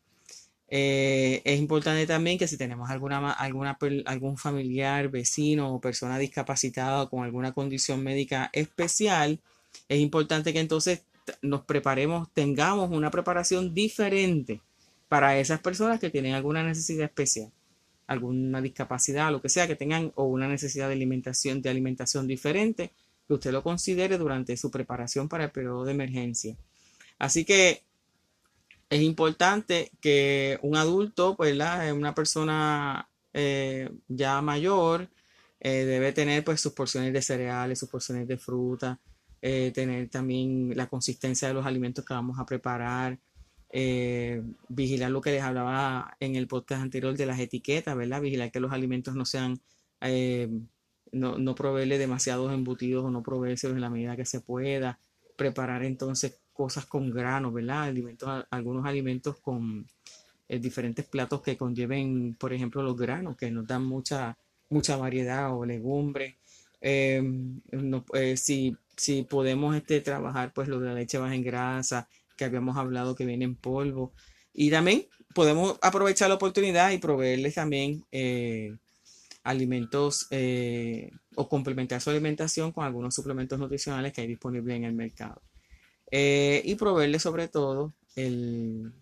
Eh, 0.71 1.40
es 1.45 1.59
importante 1.59 2.07
también 2.07 2.38
que 2.38 2.47
si 2.47 2.59
tenemos 2.59 2.90
alguna, 2.90 3.33
alguna, 3.33 3.78
algún 4.05 4.37
familiar, 4.37 5.09
vecino 5.09 5.75
o 5.75 5.81
persona 5.81 6.19
discapacitada 6.19 7.09
con 7.09 7.25
alguna 7.25 7.52
condición 7.52 8.02
médica 8.02 8.50
especial, 8.52 9.40
es 9.88 10.00
importante 10.00 10.52
que 10.52 10.61
entonces 10.61 11.02
nos 11.42 11.64
preparemos, 11.64 12.28
tengamos 12.32 12.90
una 12.90 13.11
preparación 13.11 13.75
diferente 13.75 14.61
para 15.08 15.38
esas 15.38 15.61
personas 15.61 16.00
que 16.00 16.11
tienen 16.11 16.35
alguna 16.35 16.62
necesidad 16.62 17.06
especial, 17.06 17.50
alguna 18.06 18.61
discapacidad, 18.61 19.30
lo 19.30 19.40
que 19.40 19.49
sea, 19.49 19.66
que 19.66 19.76
tengan 19.76 20.12
o 20.16 20.25
una 20.25 20.49
necesidad 20.49 20.88
de 20.88 20.94
alimentación, 20.94 21.62
de 21.62 21.70
alimentación 21.70 22.26
diferente, 22.26 22.92
que 23.26 23.35
usted 23.35 23.52
lo 23.52 23.62
considere 23.62 24.18
durante 24.18 24.56
su 24.56 24.70
preparación 24.70 25.28
para 25.28 25.44
el 25.44 25.50
periodo 25.50 25.85
de 25.85 25.92
emergencia. 25.92 26.56
Así 27.18 27.44
que 27.44 27.82
es 28.90 29.02
importante 29.02 29.90
que 30.00 30.58
un 30.62 30.76
adulto, 30.76 31.37
pues, 31.37 31.54
una 31.92 32.14
persona 32.14 33.08
eh, 33.35 33.90
ya 34.08 34.40
mayor, 34.40 35.08
eh, 35.61 35.85
debe 35.85 36.12
tener 36.12 36.44
pues 36.44 36.61
sus 36.61 36.73
porciones 36.73 37.12
de 37.12 37.20
cereales, 37.20 37.78
sus 37.78 37.88
porciones 37.88 38.28
de 38.28 38.38
fruta, 38.38 38.99
eh, 39.40 39.71
tener 39.73 40.09
también 40.09 40.73
la 40.76 40.88
consistencia 40.88 41.49
de 41.49 41.54
los 41.54 41.64
alimentos 41.64 42.04
que 42.04 42.14
vamos 42.14 42.40
a 42.40 42.47
preparar, 42.47 43.18
eh, 43.71 44.42
vigilar 44.68 45.11
lo 45.11 45.21
que 45.21 45.30
les 45.30 45.42
hablaba 45.42 46.16
en 46.18 46.35
el 46.35 46.49
podcast 46.49 46.83
anterior 46.83 47.16
de 47.16 47.26
las 47.26 47.38
etiquetas, 47.38 47.97
¿verdad? 47.97 48.21
Vigilar 48.21 48.50
que 48.50 48.59
los 48.59 48.73
alimentos 48.73 49.14
no 49.14 49.25
sean, 49.25 49.61
eh, 50.00 50.49
no, 51.12 51.38
no 51.38 51.54
proveerle 51.54 51.99
demasiados 51.99 52.52
embutidos 52.52 53.04
o 53.04 53.11
no 53.11 53.23
proveérselos 53.23 53.76
en 53.76 53.80
la 53.80 53.90
medida 53.90 54.16
que 54.16 54.25
se 54.25 54.40
pueda, 54.40 54.99
preparar 55.37 55.85
entonces 55.85 56.40
cosas 56.52 56.87
con 56.87 57.11
granos, 57.12 57.54
¿verdad? 57.54 57.85
Alimentos, 57.85 58.45
algunos 58.50 58.87
alimentos 58.87 59.37
con 59.38 59.87
diferentes 60.49 61.04
platos 61.04 61.42
que 61.42 61.59
conlleven, 61.59 62.35
por 62.35 62.52
ejemplo, 62.54 62.83
los 62.83 62.97
granos, 62.97 63.37
que 63.37 63.50
nos 63.50 63.66
dan 63.66 63.85
mucha, 63.85 64.37
mucha 64.71 64.97
variedad 64.97 65.54
o 65.54 65.64
legumbres. 65.64 66.35
No, 67.71 68.04
si 68.35 68.76
si 68.99 69.23
podemos 69.23 69.76
este, 69.76 70.00
trabajar 70.00 70.52
pues 70.52 70.69
lo 70.69 70.81
de 70.81 70.88
la 70.88 70.95
leche 70.95 71.19
baja 71.19 71.35
en 71.35 71.43
grasa, 71.43 72.09
que 72.37 72.45
habíamos 72.45 72.76
hablado 72.76 73.14
que 73.14 73.25
viene 73.25 73.45
en 73.45 73.55
polvo. 73.55 74.12
Y 74.52 74.71
también 74.71 75.07
podemos 75.35 75.78
aprovechar 75.83 76.28
la 76.28 76.35
oportunidad 76.35 76.90
y 76.90 76.99
proveerles 76.99 77.55
también 77.55 78.05
eh, 78.11 78.75
alimentos 79.45 80.26
eh, 80.31 81.11
o 81.37 81.49
complementar 81.49 82.00
su 82.00 82.11
alimentación 82.11 82.73
con 82.73 82.85
algunos 82.85 83.14
suplementos 83.14 83.59
nutricionales 83.59 84.12
que 84.12 84.23
hay 84.23 84.26
disponibles 84.26 84.76
en 84.76 84.85
el 84.85 84.95
mercado. 84.95 85.40
Eh, 86.11 86.62
y 86.64 86.75
proveerle 86.75 87.19
sobre 87.19 87.49
todo 87.49 87.93
el, 88.17 88.93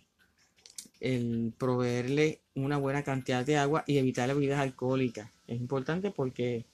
el 1.00 1.54
proveerle 1.56 2.40
una 2.54 2.76
buena 2.76 3.02
cantidad 3.02 3.46
de 3.46 3.56
agua 3.56 3.84
y 3.86 3.96
evitar 3.98 4.28
las 4.28 4.36
bebidas 4.36 4.60
alcohólicas. 4.60 5.30
Es 5.46 5.56
importante 5.56 6.10
porque 6.10 6.66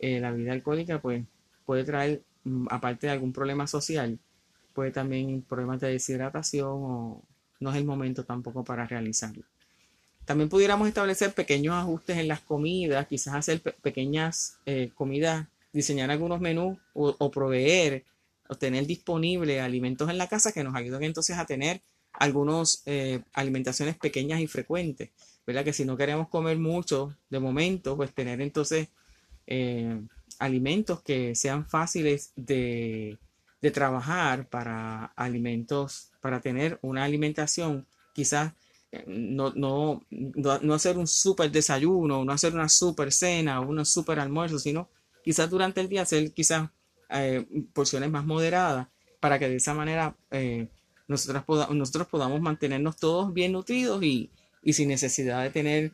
la 0.00 0.30
bebida 0.30 0.52
alcohólica 0.52 1.00
pues, 1.00 1.24
puede 1.64 1.82
traer 1.84 2.22
aparte 2.70 3.06
de 3.06 3.12
algún 3.12 3.32
problema 3.32 3.66
social, 3.66 4.18
puede 4.72 4.90
también 4.90 5.42
problemas 5.42 5.80
de 5.80 5.90
deshidratación 5.90 6.68
o 6.68 7.22
no 7.60 7.70
es 7.70 7.76
el 7.76 7.84
momento 7.84 8.24
tampoco 8.24 8.64
para 8.64 8.86
realizarlo. 8.86 9.44
También 10.24 10.48
pudiéramos 10.48 10.88
establecer 10.88 11.32
pequeños 11.32 11.74
ajustes 11.74 12.18
en 12.18 12.28
las 12.28 12.40
comidas, 12.40 13.06
quizás 13.06 13.34
hacer 13.34 13.60
pequeñas 13.60 14.58
eh, 14.64 14.90
comidas, 14.94 15.46
diseñar 15.72 16.10
algunos 16.10 16.40
menús 16.40 16.78
o, 16.94 17.30
proveer 17.30 18.04
o 18.48 18.54
tener 18.54 18.86
disponible 18.86 19.60
alimentos 19.60 20.08
en 20.08 20.18
la 20.18 20.28
casa 20.28 20.52
que 20.52 20.64
nos 20.64 20.74
ayuden 20.74 21.02
entonces 21.02 21.36
a 21.36 21.46
tener 21.46 21.82
algunas 22.12 22.82
eh, 22.86 23.20
alimentaciones 23.32 23.96
pequeñas 23.96 24.40
y 24.40 24.46
frecuentes, 24.46 25.10
¿verdad? 25.46 25.64
Que 25.64 25.72
si 25.72 25.84
no 25.84 25.96
queremos 25.96 26.28
comer 26.28 26.58
mucho 26.58 27.14
de 27.28 27.40
momento, 27.40 27.96
pues 27.96 28.14
tener 28.14 28.40
entonces 28.40 28.88
eh, 29.46 30.00
alimentos 30.44 31.02
que 31.02 31.34
sean 31.34 31.66
fáciles 31.66 32.32
de, 32.36 33.18
trabajar 33.72 34.46
para 34.50 35.06
alimentos, 35.16 36.10
para 36.20 36.38
tener 36.42 36.78
una 36.82 37.04
alimentación, 37.04 37.86
quizás 38.12 38.52
eh, 38.92 39.04
no, 39.06 39.54
no, 39.56 40.02
no, 40.10 40.74
hacer 40.74 40.98
un 40.98 41.06
super 41.06 41.50
desayuno, 41.50 42.26
no 42.26 42.32
hacer 42.32 42.52
una 42.52 42.68
super 42.68 43.10
cena 43.10 43.60
o 43.60 43.66
un 43.66 43.82
super 43.86 44.20
almuerzo, 44.20 44.58
sino 44.58 44.90
quizás 45.22 45.48
durante 45.48 45.80
el 45.80 45.88
día 45.88 46.02
hacer 46.02 46.30
quizás 46.32 46.68
eh, 47.08 47.46
porciones 47.72 48.10
más 48.10 48.26
moderadas 48.26 48.88
para 49.18 49.38
que 49.38 49.48
de 49.48 49.56
esa 49.56 49.72
manera 49.72 50.14
eh, 50.30 50.68
nosotros, 51.08 51.70
nosotros 51.70 52.06
podamos 52.08 52.42
mantenernos 52.42 52.98
todos 52.98 53.32
bien 53.32 53.52
nutridos 53.52 54.02
y, 54.02 54.30
y 54.62 54.74
sin 54.74 54.88
necesidad 54.90 55.42
de 55.42 55.48
tener 55.50 55.92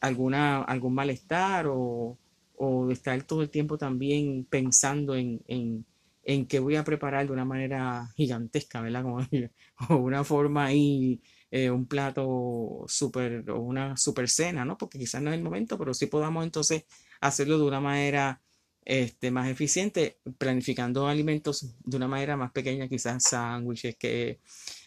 alguna, 0.00 0.62
algún 0.62 0.94
malestar 0.94 1.66
o, 1.66 2.16
o 2.62 2.90
estar 2.90 3.22
todo 3.22 3.40
el 3.40 3.48
tiempo 3.48 3.78
también 3.78 4.44
pensando 4.44 5.16
en, 5.16 5.40
en, 5.48 5.86
en 6.22 6.46
qué 6.46 6.58
voy 6.58 6.76
a 6.76 6.84
preparar 6.84 7.26
de 7.26 7.32
una 7.32 7.46
manera 7.46 8.06
gigantesca, 8.16 8.82
¿verdad? 8.82 9.02
Como, 9.02 9.18
o 9.88 9.96
una 9.96 10.24
forma 10.24 10.66
ahí, 10.66 11.22
eh, 11.50 11.70
un 11.70 11.86
plato 11.86 12.84
súper, 12.86 13.48
o 13.50 13.60
una 13.60 13.96
super 13.96 14.28
cena, 14.28 14.66
¿no? 14.66 14.76
Porque 14.76 14.98
quizás 14.98 15.22
no 15.22 15.30
es 15.30 15.38
el 15.38 15.42
momento, 15.42 15.78
pero 15.78 15.94
sí 15.94 16.04
podamos 16.06 16.44
entonces 16.44 16.84
hacerlo 17.22 17.56
de 17.58 17.64
una 17.64 17.80
manera 17.80 18.42
este, 18.84 19.30
más 19.30 19.48
eficiente, 19.48 20.18
planificando 20.36 21.08
alimentos 21.08 21.74
de 21.82 21.96
una 21.96 22.08
manera 22.08 22.36
más 22.36 22.52
pequeña, 22.52 22.88
quizás 22.88 23.22
sándwiches 23.22 23.96
que 23.96 24.38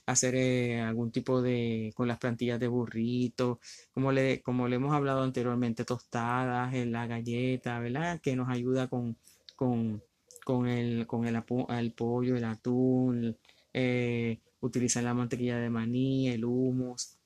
hacer 0.05 0.35
eh, 0.35 0.81
algún 0.81 1.11
tipo 1.11 1.41
de, 1.41 1.91
con 1.95 2.07
las 2.07 2.19
plantillas 2.19 2.59
de 2.59 2.67
burrito, 2.67 3.59
como 3.93 4.11
le, 4.11 4.41
como 4.41 4.67
le 4.67 4.75
hemos 4.75 4.93
hablado 4.93 5.23
anteriormente, 5.23 5.85
tostadas, 5.85 6.73
en 6.73 6.91
la 6.91 7.07
galleta, 7.07 7.79
¿verdad? 7.79 8.19
Que 8.21 8.35
nos 8.35 8.49
ayuda 8.49 8.87
con, 8.87 9.17
con, 9.55 10.03
con 10.43 10.67
el, 10.67 11.07
con 11.07 11.25
el, 11.25 11.41
el 11.69 11.91
pollo, 11.93 12.35
el 12.35 12.43
atún, 12.43 13.37
eh, 13.73 14.39
utilizar 14.61 15.03
la 15.03 15.13
mantequilla 15.13 15.57
de 15.57 15.69
maní, 15.69 16.29
el 16.29 16.45
humus. 16.45 17.17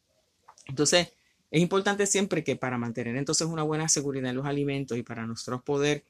Entonces, 0.68 1.14
es 1.50 1.62
importante 1.62 2.06
siempre 2.06 2.44
que 2.44 2.56
para 2.56 2.78
mantener 2.78 3.16
entonces 3.16 3.48
una 3.48 3.64
buena 3.64 3.88
seguridad 3.90 4.30
en 4.30 4.36
los 4.36 4.46
alimentos 4.46 4.98
y 4.98 5.04
para 5.04 5.26
nosotros 5.26 5.64
poder 5.64 6.04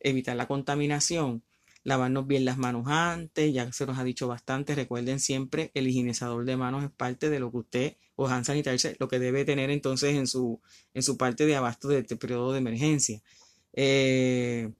evitar 0.00 0.36
la 0.36 0.48
contaminación, 0.48 1.42
lavarnos 1.84 2.26
bien 2.26 2.44
las 2.44 2.58
manos 2.58 2.86
antes, 2.88 3.52
ya 3.52 3.72
se 3.72 3.86
nos 3.86 3.98
ha 3.98 4.04
dicho 4.04 4.28
bastante, 4.28 4.74
recuerden 4.74 5.20
siempre 5.20 5.70
el 5.74 5.88
higienizador 5.88 6.44
de 6.44 6.56
manos 6.56 6.84
es 6.84 6.90
parte 6.90 7.30
de 7.30 7.40
lo 7.40 7.50
que 7.50 7.56
usted 7.58 7.96
o 8.16 8.28
hand 8.28 8.44
sanitizer, 8.44 8.96
lo 9.00 9.08
que 9.08 9.18
debe 9.18 9.44
tener 9.44 9.70
entonces 9.70 10.14
en 10.14 10.26
su, 10.26 10.60
en 10.94 11.02
su 11.02 11.16
parte 11.16 11.46
de 11.46 11.56
abasto 11.56 11.88
de 11.88 12.00
este 12.00 12.16
periodo 12.16 12.52
de 12.52 12.58
emergencia. 12.58 13.22
Eh, 13.72 14.70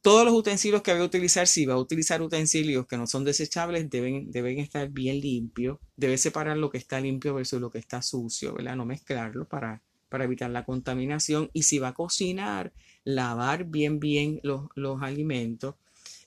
todos 0.00 0.24
los 0.24 0.32
utensilios 0.32 0.82
que 0.82 0.94
va 0.94 1.00
a 1.00 1.04
utilizar, 1.04 1.46
si 1.46 1.66
va 1.66 1.74
a 1.74 1.78
utilizar 1.78 2.22
utensilios 2.22 2.86
que 2.86 2.96
no 2.96 3.06
son 3.06 3.24
desechables, 3.24 3.90
deben, 3.90 4.30
deben 4.30 4.58
estar 4.58 4.88
bien 4.88 5.20
limpios. 5.20 5.78
Debe 5.96 6.16
separar 6.16 6.56
lo 6.56 6.70
que 6.70 6.78
está 6.78 7.00
limpio 7.00 7.34
versus 7.34 7.60
lo 7.60 7.70
que 7.70 7.78
está 7.78 8.00
sucio, 8.00 8.54
¿verdad? 8.54 8.76
No 8.76 8.86
mezclarlo 8.86 9.46
para 9.46 9.82
para 10.08 10.24
evitar 10.24 10.50
la 10.50 10.64
contaminación. 10.64 11.50
Y 11.52 11.64
si 11.64 11.78
va 11.78 11.88
a 11.88 11.94
cocinar, 11.94 12.72
lavar 13.04 13.64
bien, 13.64 14.00
bien 14.00 14.40
los, 14.42 14.68
alimentos, 15.02 15.76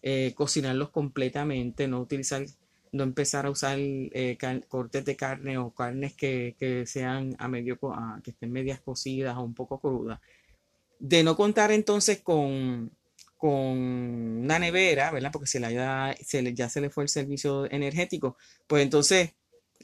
eh, 0.02 0.34
cocinarlos 0.36 0.90
completamente, 0.90 1.88
no 1.88 2.00
utilizar, 2.02 2.46
no 2.92 3.04
empezar 3.04 3.46
a 3.46 3.52
usar 3.52 3.78
eh, 3.80 4.38
cortes 4.68 5.06
de 5.06 5.16
carne 5.16 5.58
o 5.58 5.72
carnes 5.72 6.14
que, 6.14 6.56
sean 6.88 7.36
a 7.40 7.48
medio, 7.48 7.80
que 8.24 8.32
estén 8.32 8.52
medias 8.52 8.82
cocidas 8.82 9.38
o 9.38 9.44
un 9.44 9.54
poco 9.54 9.80
crudas. 9.80 10.20
De 11.00 11.24
no 11.24 11.36
contar 11.36 11.72
entonces 11.72 12.22
con, 12.22 12.92
con 13.38 13.52
una 13.52 14.60
nevera, 14.60 15.12
¿verdad? 15.12 15.32
Porque 15.32 15.48
se 15.48 15.60
le 15.60 15.74
ya, 15.74 16.16
se 16.24 16.54
ya 16.54 16.70
se 16.70 16.82
le 16.82 16.90
fue 16.90 17.04
el 17.04 17.10
servicio 17.10 17.70
energético, 17.72 18.38
pues 18.68 18.84
entonces, 18.84 19.34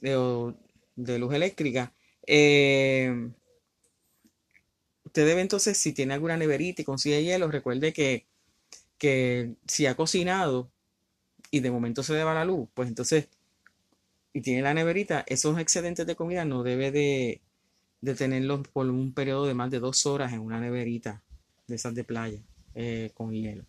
de, 0.02 0.54
de 0.96 1.20
luz 1.20 1.34
eléctrica, 1.34 1.94
eh, 2.28 3.32
usted 5.06 5.26
debe 5.26 5.42
entonces, 5.42 5.78
si 5.78 5.94
tiene 5.94 6.14
alguna 6.14 6.38
neverita 6.38 6.82
y 6.82 6.86
consigue 6.86 7.24
hielo, 7.24 7.50
recuerde 7.50 7.94
que, 7.94 8.28
que 8.98 9.56
si 9.68 9.86
ha 9.86 9.96
cocinado 9.96 10.70
y 11.52 11.60
de 11.62 11.72
momento 11.72 12.04
se 12.04 12.14
le 12.14 12.24
va 12.24 12.34
la 12.34 12.46
luz, 12.46 12.68
pues 12.74 12.90
entonces, 12.90 13.28
y 14.34 14.42
tiene 14.42 14.62
la 14.62 14.74
neverita, 14.74 15.24
esos 15.28 15.60
excedentes 15.60 16.06
de 16.06 16.16
comida 16.16 16.46
no 16.46 16.64
debe 16.64 16.92
de, 16.92 17.42
de 18.02 18.16
tenerlos 18.16 18.68
por 18.68 18.88
un 18.88 19.14
periodo 19.14 19.46
de 19.46 19.54
más 19.54 19.72
de 19.72 19.80
dos 19.80 20.06
horas 20.06 20.34
en 20.34 20.40
una 20.40 20.60
neverita 20.60 21.22
de 21.68 21.76
esas 21.76 21.96
de 21.96 22.04
playa 22.04 22.40
eh, 22.76 23.12
con 23.14 23.32
hielo. 23.32 23.64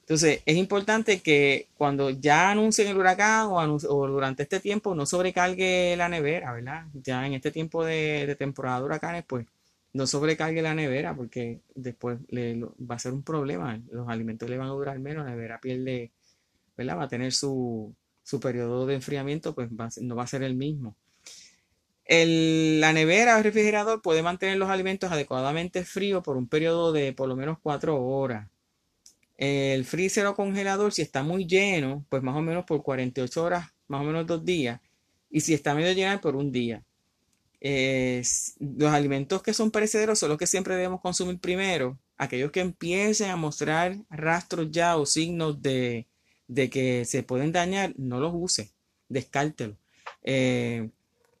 Entonces, 0.00 0.42
es 0.44 0.56
importante 0.56 1.20
que 1.20 1.68
cuando 1.78 2.10
ya 2.10 2.50
anuncien 2.50 2.88
el 2.88 2.96
huracán 2.96 3.46
o, 3.50 3.78
durante 4.08 4.42
este 4.42 4.58
tiempo 4.58 4.92
no 4.92 5.06
sobrecargue 5.06 5.94
la 5.96 6.08
nevera, 6.08 6.52
¿verdad? 6.52 6.86
Ya 6.94 7.24
en 7.24 7.34
este 7.34 7.52
tiempo 7.52 7.84
de, 7.84 8.34
temporada 8.36 8.80
de 8.80 8.84
huracanes, 8.86 9.24
pues 9.24 9.46
no 9.92 10.06
sobrecargue 10.06 10.62
la 10.62 10.74
nevera 10.74 11.14
porque 11.14 11.60
después 11.74 12.18
le, 12.28 12.60
va 12.60 12.94
a 12.94 12.98
ser 12.98 13.12
un 13.12 13.22
problema. 13.22 13.80
Los 13.90 14.08
alimentos 14.08 14.48
le 14.48 14.58
van 14.58 14.68
a 14.68 14.72
durar 14.72 14.98
menos, 14.98 15.24
la 15.24 15.32
nevera 15.32 15.60
pierde, 15.60 16.12
¿verdad? 16.76 16.98
Va 16.98 17.04
a 17.04 17.08
tener 17.08 17.32
su, 17.32 17.94
su 18.22 18.40
periodo 18.40 18.86
de 18.86 18.94
enfriamiento, 18.94 19.54
pues 19.54 19.70
no 20.00 20.16
va 20.16 20.24
a 20.24 20.26
ser 20.26 20.42
el 20.42 20.54
mismo. 20.54 20.96
la 22.06 22.92
nevera 22.92 23.34
o 23.34 23.38
el 23.38 23.44
refrigerador 23.44 24.02
puede 24.02 24.22
mantener 24.22 24.56
los 24.56 24.70
alimentos 24.70 25.10
adecuadamente 25.12 25.84
fríos 25.84 26.22
por 26.22 26.36
un 26.36 26.48
periodo 26.48 26.92
de 26.92 27.12
por 27.12 27.28
lo 27.28 27.36
menos 27.36 27.58
cuatro 27.62 28.02
horas. 28.02 28.48
El 29.36 29.84
freezer 29.86 30.26
o 30.26 30.34
congelador, 30.34 30.92
si 30.92 31.02
está 31.02 31.22
muy 31.22 31.46
lleno, 31.46 32.04
pues 32.10 32.22
más 32.22 32.36
o 32.36 32.42
menos 32.42 32.64
por 32.66 32.82
48 32.82 33.42
horas, 33.42 33.68
más 33.88 34.02
o 34.02 34.04
menos 34.04 34.26
dos 34.26 34.44
días. 34.44 34.80
Y 35.30 35.40
si 35.40 35.54
está 35.54 35.74
medio 35.74 35.92
lleno, 35.92 36.20
por 36.20 36.36
un 36.36 36.52
día. 36.52 36.84
Los 37.60 38.92
alimentos 38.92 39.42
que 39.42 39.52
son 39.52 39.70
perecederos 39.70 40.18
son 40.18 40.30
los 40.30 40.38
que 40.38 40.46
siempre 40.46 40.74
debemos 40.74 41.00
consumir 41.00 41.38
primero. 41.38 41.98
Aquellos 42.16 42.50
que 42.50 42.60
empiecen 42.60 43.30
a 43.30 43.36
mostrar 43.36 43.96
rastros 44.10 44.70
ya 44.70 44.96
o 44.96 45.06
signos 45.06 45.62
de, 45.62 46.06
que 46.70 47.04
se 47.04 47.22
pueden 47.22 47.52
dañar, 47.52 47.94
no 47.96 48.20
los 48.20 48.32
use, 48.34 48.72
descártelo. 49.08 49.76
Eh, 50.22 50.90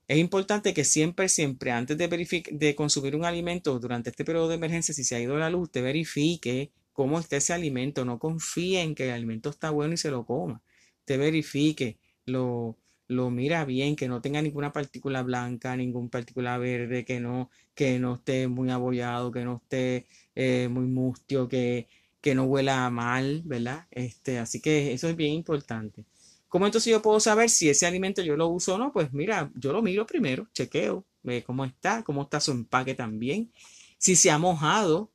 es 0.08 0.18
importante 0.18 0.74
que 0.74 0.84
siempre, 0.84 1.28
siempre, 1.28 1.70
antes 1.70 1.96
de, 1.96 2.44
de 2.50 2.74
consumir 2.74 3.14
un 3.14 3.24
alimento 3.24 3.78
durante 3.78 4.10
este 4.10 4.24
periodo 4.24 4.48
de 4.48 4.56
emergencia, 4.56 4.94
si 4.94 5.04
se 5.04 5.16
ha 5.16 5.20
ido 5.20 5.38
la 5.38 5.50
luz, 5.50 5.70
te 5.70 5.82
verifique 5.82 6.72
cómo 6.92 7.18
está 7.18 7.36
ese 7.36 7.52
alimento. 7.52 8.04
No 8.04 8.18
confíe 8.18 8.82
en 8.82 8.94
que 8.94 9.04
el 9.04 9.12
alimento 9.12 9.50
está 9.50 9.70
bueno 9.70 9.94
y 9.94 9.98
se 9.98 10.10
lo 10.10 10.26
coma. 10.26 10.62
Te 11.04 11.16
verifique, 11.16 11.98
lo, 12.26 12.76
lo 13.10 13.28
mira 13.28 13.64
bien, 13.64 13.96
que 13.96 14.08
no 14.08 14.20
tenga 14.20 14.40
ninguna 14.40 14.72
partícula 14.72 15.22
blanca, 15.24 15.76
ningún 15.76 16.08
partícula 16.10 16.58
verde, 16.58 17.04
que 17.04 17.18
no, 17.18 17.50
que 17.74 17.98
no 17.98 18.14
esté 18.14 18.46
muy 18.46 18.70
abollado, 18.70 19.32
que 19.32 19.44
no 19.44 19.56
esté 19.56 20.06
eh, 20.36 20.68
muy 20.70 20.86
mustio, 20.86 21.48
que, 21.48 21.88
que 22.20 22.36
no 22.36 22.44
huela 22.44 22.88
mal, 22.90 23.42
¿verdad? 23.44 23.88
Este, 23.90 24.38
así 24.38 24.60
que 24.60 24.92
eso 24.92 25.08
es 25.08 25.16
bien 25.16 25.32
importante. 25.32 26.04
¿Cómo 26.48 26.66
entonces 26.66 26.92
yo 26.92 27.02
puedo 27.02 27.18
saber 27.18 27.50
si 27.50 27.68
ese 27.68 27.84
alimento 27.84 28.22
yo 28.22 28.36
lo 28.36 28.46
uso 28.46 28.76
o 28.76 28.78
no? 28.78 28.92
Pues 28.92 29.12
mira, 29.12 29.50
yo 29.56 29.72
lo 29.72 29.82
miro 29.82 30.06
primero, 30.06 30.46
chequeo, 30.54 31.04
ve 31.24 31.42
cómo 31.42 31.64
está, 31.64 32.04
cómo 32.04 32.22
está 32.22 32.38
su 32.38 32.52
empaque 32.52 32.94
también. 32.94 33.50
Si 33.98 34.14
se 34.14 34.30
ha 34.30 34.38
mojado, 34.38 35.10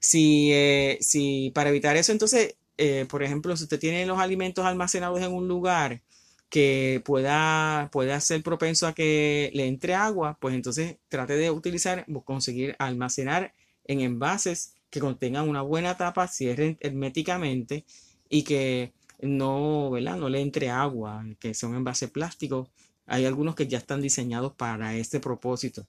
si, 0.00 0.50
eh, 0.52 0.96
si 1.02 1.50
para 1.54 1.68
evitar 1.68 1.96
eso, 1.98 2.12
entonces, 2.12 2.56
eh, 2.78 3.06
por 3.10 3.22
ejemplo, 3.22 3.54
si 3.54 3.64
usted 3.64 3.78
tiene 3.78 4.06
los 4.06 4.18
alimentos 4.18 4.64
almacenados 4.64 5.20
en 5.20 5.32
un 5.32 5.46
lugar 5.46 6.02
que 6.48 7.02
pueda, 7.04 7.90
pueda 7.92 8.20
ser 8.20 8.42
propenso 8.42 8.86
a 8.86 8.94
que 8.94 9.50
le 9.54 9.66
entre 9.66 9.94
agua, 9.94 10.38
pues 10.40 10.54
entonces 10.54 10.96
trate 11.08 11.34
de 11.34 11.50
utilizar, 11.50 12.06
conseguir 12.24 12.74
almacenar 12.78 13.54
en 13.84 14.00
envases 14.00 14.74
que 14.90 15.00
contengan 15.00 15.48
una 15.48 15.62
buena 15.62 15.96
tapa, 15.96 16.28
cierren 16.28 16.78
herméticamente 16.80 17.84
y 18.28 18.42
que 18.42 18.92
no, 19.20 19.90
¿verdad? 19.90 20.16
no 20.16 20.28
le 20.28 20.40
entre 20.40 20.70
agua, 20.70 21.24
que 21.38 21.54
son 21.54 21.74
envases 21.74 22.10
plásticos. 22.10 22.68
Hay 23.06 23.24
algunos 23.24 23.54
que 23.54 23.66
ya 23.66 23.78
están 23.78 24.00
diseñados 24.00 24.54
para 24.54 24.94
este 24.96 25.20
propósito. 25.20 25.86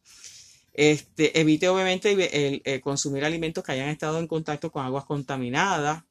Este, 0.74 1.40
evite 1.40 1.68
obviamente 1.68 2.62
el, 2.64 2.82
consumir 2.82 3.26
alimentos 3.26 3.64
que 3.64 3.74
hayan 3.74 3.90
estado 3.90 4.20
en 4.20 4.28
contacto 4.28 4.72
con 4.72 4.86
aguas 4.86 5.06
contaminadas. 5.06 6.04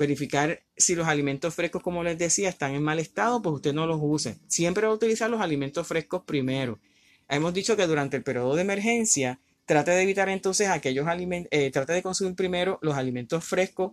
Verificar 0.00 0.62
si 0.76 0.94
los 0.94 1.06
alimentos 1.06 1.54
frescos, 1.54 1.82
como 1.82 2.02
les 2.02 2.18
decía, 2.18 2.48
están 2.48 2.74
en 2.74 2.82
mal 2.82 2.98
estado, 2.98 3.40
pues 3.42 3.56
usted 3.56 3.74
no 3.74 3.86
los 3.86 3.98
use. 4.00 4.38
Siempre 4.48 4.86
va 4.86 4.92
a 4.92 4.96
utilizar 4.96 5.30
los 5.30 5.40
alimentos 5.40 5.86
frescos 5.86 6.22
primero. 6.24 6.80
Hemos 7.28 7.54
dicho 7.54 7.76
que 7.76 7.86
durante 7.86 8.16
el 8.16 8.22
periodo 8.22 8.56
de 8.56 8.62
emergencia, 8.62 9.38
trate 9.66 9.90
de 9.92 10.02
evitar 10.02 10.28
entonces 10.30 10.68
aquellos 10.68 11.06
alimentos, 11.06 11.48
eh, 11.52 11.70
trate 11.70 11.92
de 11.92 12.02
consumir 12.02 12.34
primero 12.34 12.78
los 12.82 12.96
alimentos 12.96 13.44
frescos 13.44 13.92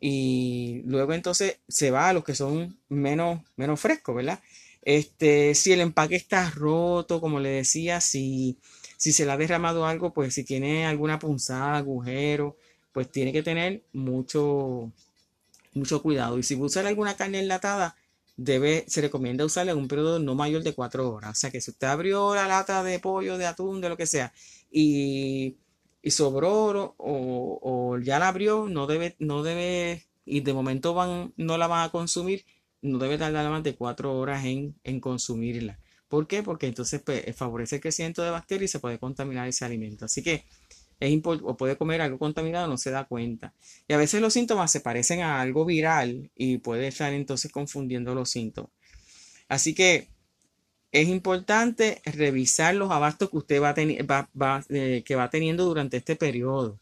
y 0.00 0.82
luego 0.84 1.14
entonces 1.14 1.60
se 1.68 1.90
va 1.90 2.08
a 2.08 2.12
los 2.12 2.24
que 2.24 2.34
son 2.34 2.78
menos, 2.88 3.40
menos 3.56 3.80
frescos, 3.80 4.16
¿verdad? 4.16 4.40
Este, 4.82 5.54
si 5.54 5.72
el 5.72 5.80
empaque 5.80 6.16
está 6.16 6.50
roto, 6.50 7.20
como 7.20 7.38
le 7.38 7.50
decía, 7.50 8.00
si 8.00 8.58
si 9.00 9.12
se 9.12 9.24
le 9.24 9.32
ha 9.32 9.38
derramado 9.38 9.86
algo, 9.86 10.12
pues 10.12 10.34
si 10.34 10.44
tiene 10.44 10.84
alguna 10.84 11.18
punzada, 11.18 11.78
agujero, 11.78 12.58
pues 12.92 13.10
tiene 13.10 13.32
que 13.32 13.42
tener 13.42 13.82
mucho, 13.94 14.92
mucho 15.72 16.02
cuidado. 16.02 16.38
Y 16.38 16.42
si 16.42 16.54
va 16.54 16.62
a 16.62 16.66
usar 16.66 16.86
alguna 16.86 17.16
carne 17.16 17.40
enlatada, 17.40 17.96
debe, 18.36 18.84
se 18.88 19.00
recomienda 19.02 19.44
usarla 19.44 19.72
en 19.72 19.78
un 19.78 19.88
periodo 19.88 20.18
no 20.18 20.34
mayor 20.34 20.62
de 20.62 20.74
cuatro 20.74 21.10
horas. 21.10 21.32
O 21.32 21.40
sea 21.40 21.50
que 21.50 21.60
si 21.60 21.70
usted 21.70 21.86
abrió 21.86 22.34
la 22.34 22.48
lata 22.48 22.82
de 22.82 22.98
pollo, 22.98 23.38
de 23.38 23.46
atún, 23.46 23.80
de 23.80 23.88
lo 23.88 23.96
que 23.96 24.06
sea, 24.06 24.32
y, 24.70 25.58
y 26.02 26.10
sobró 26.10 26.94
o, 26.96 27.58
o, 27.62 27.98
ya 27.98 28.18
la 28.18 28.28
abrió, 28.28 28.68
no 28.68 28.86
debe, 28.86 29.16
no 29.18 29.42
debe, 29.42 30.06
y 30.24 30.40
de 30.40 30.52
momento 30.54 30.94
van, 30.94 31.34
no 31.36 31.58
la 31.58 31.66
van 31.66 31.84
a 31.86 31.92
consumir, 31.92 32.46
no 32.82 32.98
debe 32.98 33.18
tardar 33.18 33.50
más 33.50 33.62
de 33.62 33.74
cuatro 33.76 34.16
horas 34.16 34.44
en, 34.44 34.74
en 34.84 35.00
consumirla. 35.00 35.78
¿Por 36.08 36.26
qué? 36.26 36.42
Porque 36.42 36.66
entonces 36.66 37.02
pues, 37.02 37.24
favorece 37.36 37.76
el 37.76 37.82
crecimiento 37.82 38.22
de 38.22 38.30
bacterias 38.30 38.70
y 38.70 38.72
se 38.72 38.80
puede 38.80 38.98
contaminar 38.98 39.46
ese 39.48 39.64
alimento. 39.64 40.06
Así 40.06 40.22
que 40.22 40.44
es 41.00 41.18
o 41.24 41.56
puede 41.56 41.76
comer 41.76 42.02
algo 42.02 42.18
contaminado, 42.18 42.68
no 42.68 42.76
se 42.76 42.90
da 42.90 43.04
cuenta. 43.04 43.54
Y 43.88 43.94
a 43.94 43.96
veces 43.96 44.20
los 44.20 44.34
síntomas 44.34 44.70
se 44.70 44.80
parecen 44.80 45.22
a 45.22 45.40
algo 45.40 45.64
viral 45.64 46.30
y 46.36 46.58
puede 46.58 46.88
estar 46.88 47.12
entonces 47.12 47.50
confundiendo 47.50 48.14
los 48.14 48.30
síntomas. 48.30 48.70
Así 49.48 49.74
que 49.74 50.08
es 50.92 51.08
importante 51.08 52.02
revisar 52.04 52.74
los 52.74 52.90
abastos 52.90 53.30
que 53.30 53.38
usted 53.38 53.60
va, 53.60 53.74
eh, 54.68 55.02
que 55.04 55.14
va 55.16 55.30
teniendo 55.30 55.64
durante 55.64 55.96
este 55.96 56.16
periodo. 56.16 56.78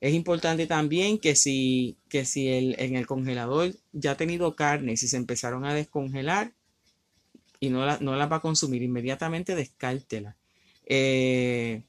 Es 0.00 0.12
importante 0.12 0.66
también 0.66 1.18
que 1.18 1.34
si, 1.34 1.96
que 2.08 2.26
si 2.26 2.48
el, 2.48 2.76
en 2.78 2.96
el 2.96 3.06
congelador 3.06 3.74
ya 3.92 4.12
ha 4.12 4.16
tenido 4.16 4.54
carne, 4.54 4.96
si 4.96 5.08
se 5.08 5.16
empezaron 5.16 5.64
a 5.64 5.74
descongelar, 5.74 6.52
y 7.58 7.70
no 7.70 7.86
la, 7.86 7.98
no 8.00 8.12
va 8.12 8.36
a 8.36 8.40
consumir 8.40 8.82
inmediatamente, 8.82 9.54
descártela. 9.54 10.36
Eh, 10.84 11.82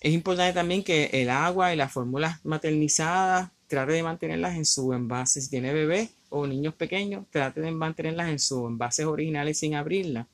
es 0.00 0.12
importante 0.12 0.52
también 0.52 0.84
que 0.84 1.06
el 1.12 1.30
agua 1.30 1.72
y 1.72 1.76
las 1.76 1.92
fórmulas 1.92 2.44
maternizadas 2.44 3.50
trate 3.66 3.92
de 3.92 4.02
mantenerlas 4.02 4.56
en 4.56 4.64
su 4.64 4.92
envase. 4.92 5.40
Si 5.40 5.50
tiene 5.50 5.72
bebés 5.72 6.10
o 6.30 6.46
niños 6.46 6.74
pequeños, 6.74 7.26
trate 7.30 7.60
de 7.60 7.70
mantenerlas 7.72 8.28
en 8.28 8.38
sus 8.38 8.66
envases 8.66 9.06
originales 9.06 9.58
sin 9.58 9.74
abrirlas, 9.74 10.26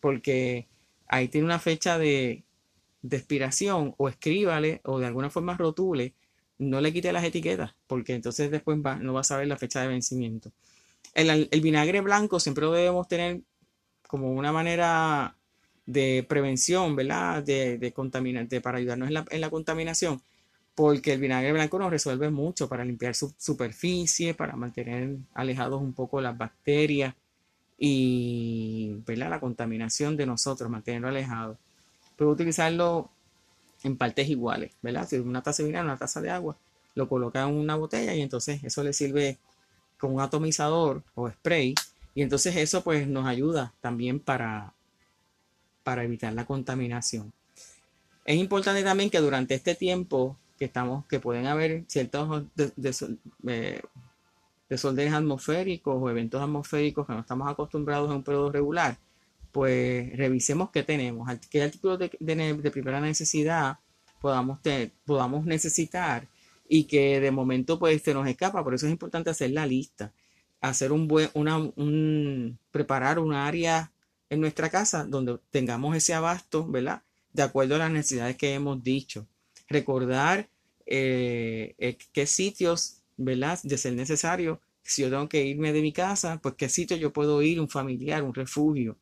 porque 0.00 0.66
ahí 1.06 1.28
tiene 1.28 1.46
una 1.46 1.58
fecha 1.58 1.98
de, 1.98 2.42
expiración 3.10 3.94
o 3.98 4.08
escríbale 4.08 4.80
o 4.84 4.98
de 4.98 5.06
alguna 5.06 5.30
forma 5.30 5.56
rotule, 5.56 6.14
no 6.58 6.80
le 6.80 6.92
quite 6.92 7.12
las 7.12 7.24
etiquetas, 7.24 7.74
porque 7.86 8.14
entonces 8.14 8.50
después 8.50 8.78
no 8.78 9.12
va 9.12 9.20
a 9.20 9.24
saber 9.24 9.46
la 9.46 9.58
fecha 9.58 9.80
de 9.82 9.88
vencimiento. 9.88 10.50
El, 11.14 11.48
el 11.50 11.60
vinagre 11.60 12.00
blanco 12.00 12.40
siempre 12.40 12.64
lo 12.64 12.72
debemos 12.72 13.06
tener 13.06 13.42
como 14.08 14.32
una 14.32 14.52
manera 14.52 15.36
de 15.86 16.24
prevención, 16.28 16.96
¿verdad? 16.96 17.42
De, 17.42 17.78
de 17.78 17.92
contaminante, 17.92 18.60
para 18.60 18.78
ayudarnos 18.78 19.08
en 19.08 19.40
la, 19.40 19.50
contaminación, 19.50 20.22
porque 20.74 21.12
el 21.12 21.20
vinagre 21.20 21.52
blanco 21.52 21.78
nos 21.78 21.90
resuelve 21.90 22.30
mucho 22.30 22.68
para 22.68 22.84
limpiar 22.84 23.14
su 23.14 23.34
superficie, 23.38 24.34
para 24.34 24.56
mantener 24.56 25.16
alejados 25.34 25.80
un 25.82 25.92
poco 25.92 26.20
las 26.20 26.36
bacterias 26.36 27.14
y 27.78 28.96
¿verdad? 29.06 29.30
la 29.30 29.40
contaminación 29.40 30.16
de 30.16 30.26
nosotros, 30.26 30.70
mantenerlo 30.70 31.08
alejado. 31.08 31.58
Puedo 32.16 32.30
utilizarlo 32.30 33.10
en 33.82 33.96
partes 33.96 34.28
iguales, 34.28 34.72
¿verdad? 34.82 35.06
Si 35.08 35.16
una 35.16 35.42
taza 35.42 35.62
de 35.62 35.68
vino, 35.68 35.82
una 35.82 35.98
taza 35.98 36.20
de 36.20 36.30
agua, 36.30 36.56
lo 36.94 37.08
coloca 37.08 37.42
en 37.42 37.54
una 37.54 37.76
botella 37.76 38.14
y 38.14 38.22
entonces 38.22 38.62
eso 38.64 38.82
le 38.82 38.92
sirve 38.92 39.38
como 39.98 40.14
un 40.14 40.20
atomizador 40.20 41.02
o 41.14 41.28
spray 41.28 41.74
y 42.14 42.22
entonces 42.22 42.56
eso 42.56 42.82
pues 42.82 43.08
nos 43.08 43.26
ayuda 43.26 43.74
también 43.80 44.20
para, 44.20 44.72
para 45.84 46.02
evitar 46.02 46.32
la 46.32 46.44
contaminación. 46.44 47.32
Es 48.24 48.36
importante 48.36 48.82
también 48.82 49.10
que 49.10 49.20
durante 49.20 49.54
este 49.54 49.74
tiempo 49.76 50.36
que 50.58 50.64
estamos, 50.64 51.06
que 51.06 51.20
pueden 51.20 51.46
haber 51.46 51.84
ciertos 51.86 52.44
eh, 53.46 53.82
desórdenes 54.68 55.12
atmosféricos 55.12 55.96
o 56.00 56.10
eventos 56.10 56.42
atmosféricos 56.42 57.06
que 57.06 57.12
no 57.12 57.20
estamos 57.20 57.48
acostumbrados 57.48 58.10
en 58.10 58.16
un 58.16 58.22
periodo 58.22 58.50
regular, 58.50 58.98
pues 59.52 60.16
revisemos 60.16 60.70
qué 60.70 60.82
tenemos, 60.82 61.28
qué 61.50 61.62
artículos 61.62 61.98
de, 61.98 62.10
de, 62.18 62.70
primera 62.72 63.00
necesidad 63.00 63.78
podamos, 64.20 64.58
podamos 65.04 65.44
necesitar 65.44 66.26
y 66.68 66.84
que 66.84 67.20
de 67.20 67.30
momento 67.30 67.78
pues 67.78 68.02
se 68.02 68.14
nos 68.14 68.26
escapa. 68.26 68.64
Por 68.64 68.74
eso 68.74 68.86
es 68.86 68.92
importante 68.92 69.30
hacer 69.30 69.50
la 69.50 69.66
lista, 69.66 70.12
hacer 70.60 70.92
un 70.92 71.06
buen, 71.06 71.30
una, 71.34 71.58
un, 71.58 72.58
preparar 72.70 73.18
un 73.18 73.34
área 73.34 73.92
en 74.34 74.40
nuestra 74.40 74.70
casa 74.70 75.04
donde 75.04 75.38
tengamos 75.50 75.96
ese 75.96 76.14
abasto, 76.14 76.66
¿verdad? 76.66 77.02
De 77.32 77.42
acuerdo 77.42 77.76
a 77.76 77.78
las 77.78 77.90
necesidades 77.90 78.36
que 78.36 78.54
hemos 78.54 78.82
dicho. 78.82 79.26
Recordar 79.68 80.48
eh, 80.86 81.74
eh, 81.78 81.96
qué 82.12 82.26
sitios, 82.26 83.02
¿verdad? 83.16 83.58
De 83.62 83.78
ser 83.78 83.94
necesario, 83.94 84.60
si 84.84 85.02
yo 85.02 85.10
tengo 85.10 85.28
que 85.28 85.44
irme 85.44 85.72
de 85.72 85.82
mi 85.82 85.92
casa, 85.92 86.38
pues 86.42 86.54
qué 86.56 86.68
sitio 86.68 86.96
yo 86.96 87.12
puedo 87.12 87.40
ir, 87.42 87.60
un 87.60 87.68
familiar, 87.68 88.22
un 88.22 88.34
refugio. 88.34 88.98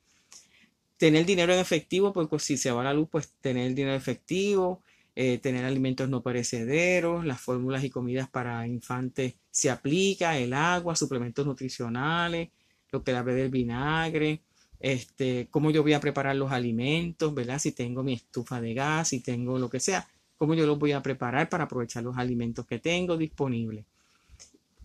Tener 0.97 1.27
dinero 1.27 1.53
en 1.53 1.59
efectivo, 1.59 2.13
porque 2.13 2.39
si 2.39 2.57
se 2.57 2.71
va 2.71 2.85
la 2.85 2.95
luz, 2.95 3.09
pues 3.11 3.33
tener 3.41 3.75
dinero 3.75 3.97
efectivo, 3.97 4.83
eh, 5.17 5.39
tener 5.39 5.65
alimentos 5.65 6.09
no 6.09 6.23
perecederos, 6.23 7.25
las 7.25 7.41
fórmulas 7.41 7.83
y 7.85 7.91
comidas 7.91 8.31
para 8.31 8.67
infantes 8.67 9.35
se 9.51 9.71
aplica, 9.71 10.39
el 10.39 10.55
agua, 10.55 10.95
suplementos 10.95 11.45
nutricionales, 11.45 12.51
lo 12.93 13.03
que 13.03 13.13
la 13.13 13.23
del 13.25 13.51
vinagre, 13.51 14.43
este, 14.83 15.47
cómo 15.49 15.71
yo 15.71 15.83
voy 15.83 15.93
a 15.93 16.01
preparar 16.01 16.35
los 16.35 16.51
alimentos, 16.51 17.33
¿verdad? 17.33 17.61
Si 17.61 17.71
tengo 17.71 18.03
mi 18.03 18.15
estufa 18.15 18.61
de 18.61 18.75
gas, 18.75 19.09
si 19.09 19.21
tengo 19.21 19.57
lo 19.57 19.71
que 19.71 19.79
sea, 19.79 20.09
cómo 20.37 20.55
yo 20.55 20.67
los 20.67 20.77
voy 20.77 20.91
a 20.91 21.03
preparar 21.03 21.49
para 21.49 21.65
aprovechar 21.65 22.03
los 22.03 22.19
alimentos 22.19 22.67
que 22.67 22.81
tengo 22.81 23.17
disponibles. 23.17 23.85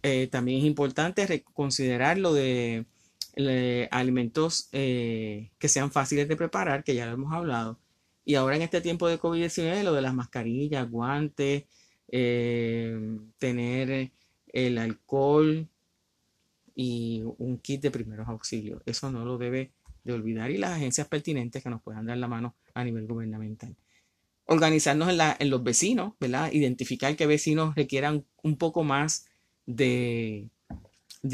Eh, 0.04 0.28
también 0.28 0.60
es 0.60 0.66
importante 0.66 1.44
considerar 1.54 2.20
lo 2.20 2.34
de 2.34 2.86
alimentos 3.92 4.70
eh, 4.72 5.50
que 5.58 5.68
sean 5.68 5.92
fáciles 5.92 6.28
de 6.28 6.36
preparar, 6.36 6.84
que 6.84 6.94
ya 6.94 7.08
lo 7.08 7.14
hemos 7.14 7.34
hablado. 7.34 7.80
Y 8.24 8.36
ahora 8.36 8.56
en 8.56 8.62
este 8.62 8.82
tiempo 8.82 9.08
de 9.08 9.20
COVID-19, 9.20 9.84
lo 9.84 9.94
de 9.94 10.02
las 10.04 10.14
mascarillas, 10.14 10.90
guantes, 10.92 11.64
eh, 12.10 13.18
tener 13.40 14.12
el 14.54 14.78
alcohol 14.78 15.68
y 16.76 17.24
un 17.40 17.58
kit 17.58 17.82
de 17.82 17.90
primeros 17.90 18.28
auxilios. 18.28 18.84
Eso 18.86 19.12
no 19.12 19.26
lo 19.26 19.40
debe 19.40 19.72
de 20.08 20.14
olvidar 20.14 20.50
y 20.50 20.58
las 20.58 20.72
agencias 20.72 21.08
pertinentes 21.08 21.62
que 21.62 21.70
nos 21.70 21.82
puedan 21.82 22.06
dar 22.06 22.18
la 22.18 22.28
mano 22.28 22.56
a 22.74 22.84
nivel 22.84 23.06
gubernamental. 23.06 23.76
Organizarnos 24.46 25.10
en, 25.40 25.50
los 25.50 25.64
vecinos, 25.64 26.14
¿verdad? 26.20 26.52
Identificar 26.54 27.16
qué 27.16 27.28
vecinos 27.28 27.76
requieran 27.76 28.26
un 28.42 28.58
poco 28.58 28.84
más 28.84 29.26
de, 29.66 30.48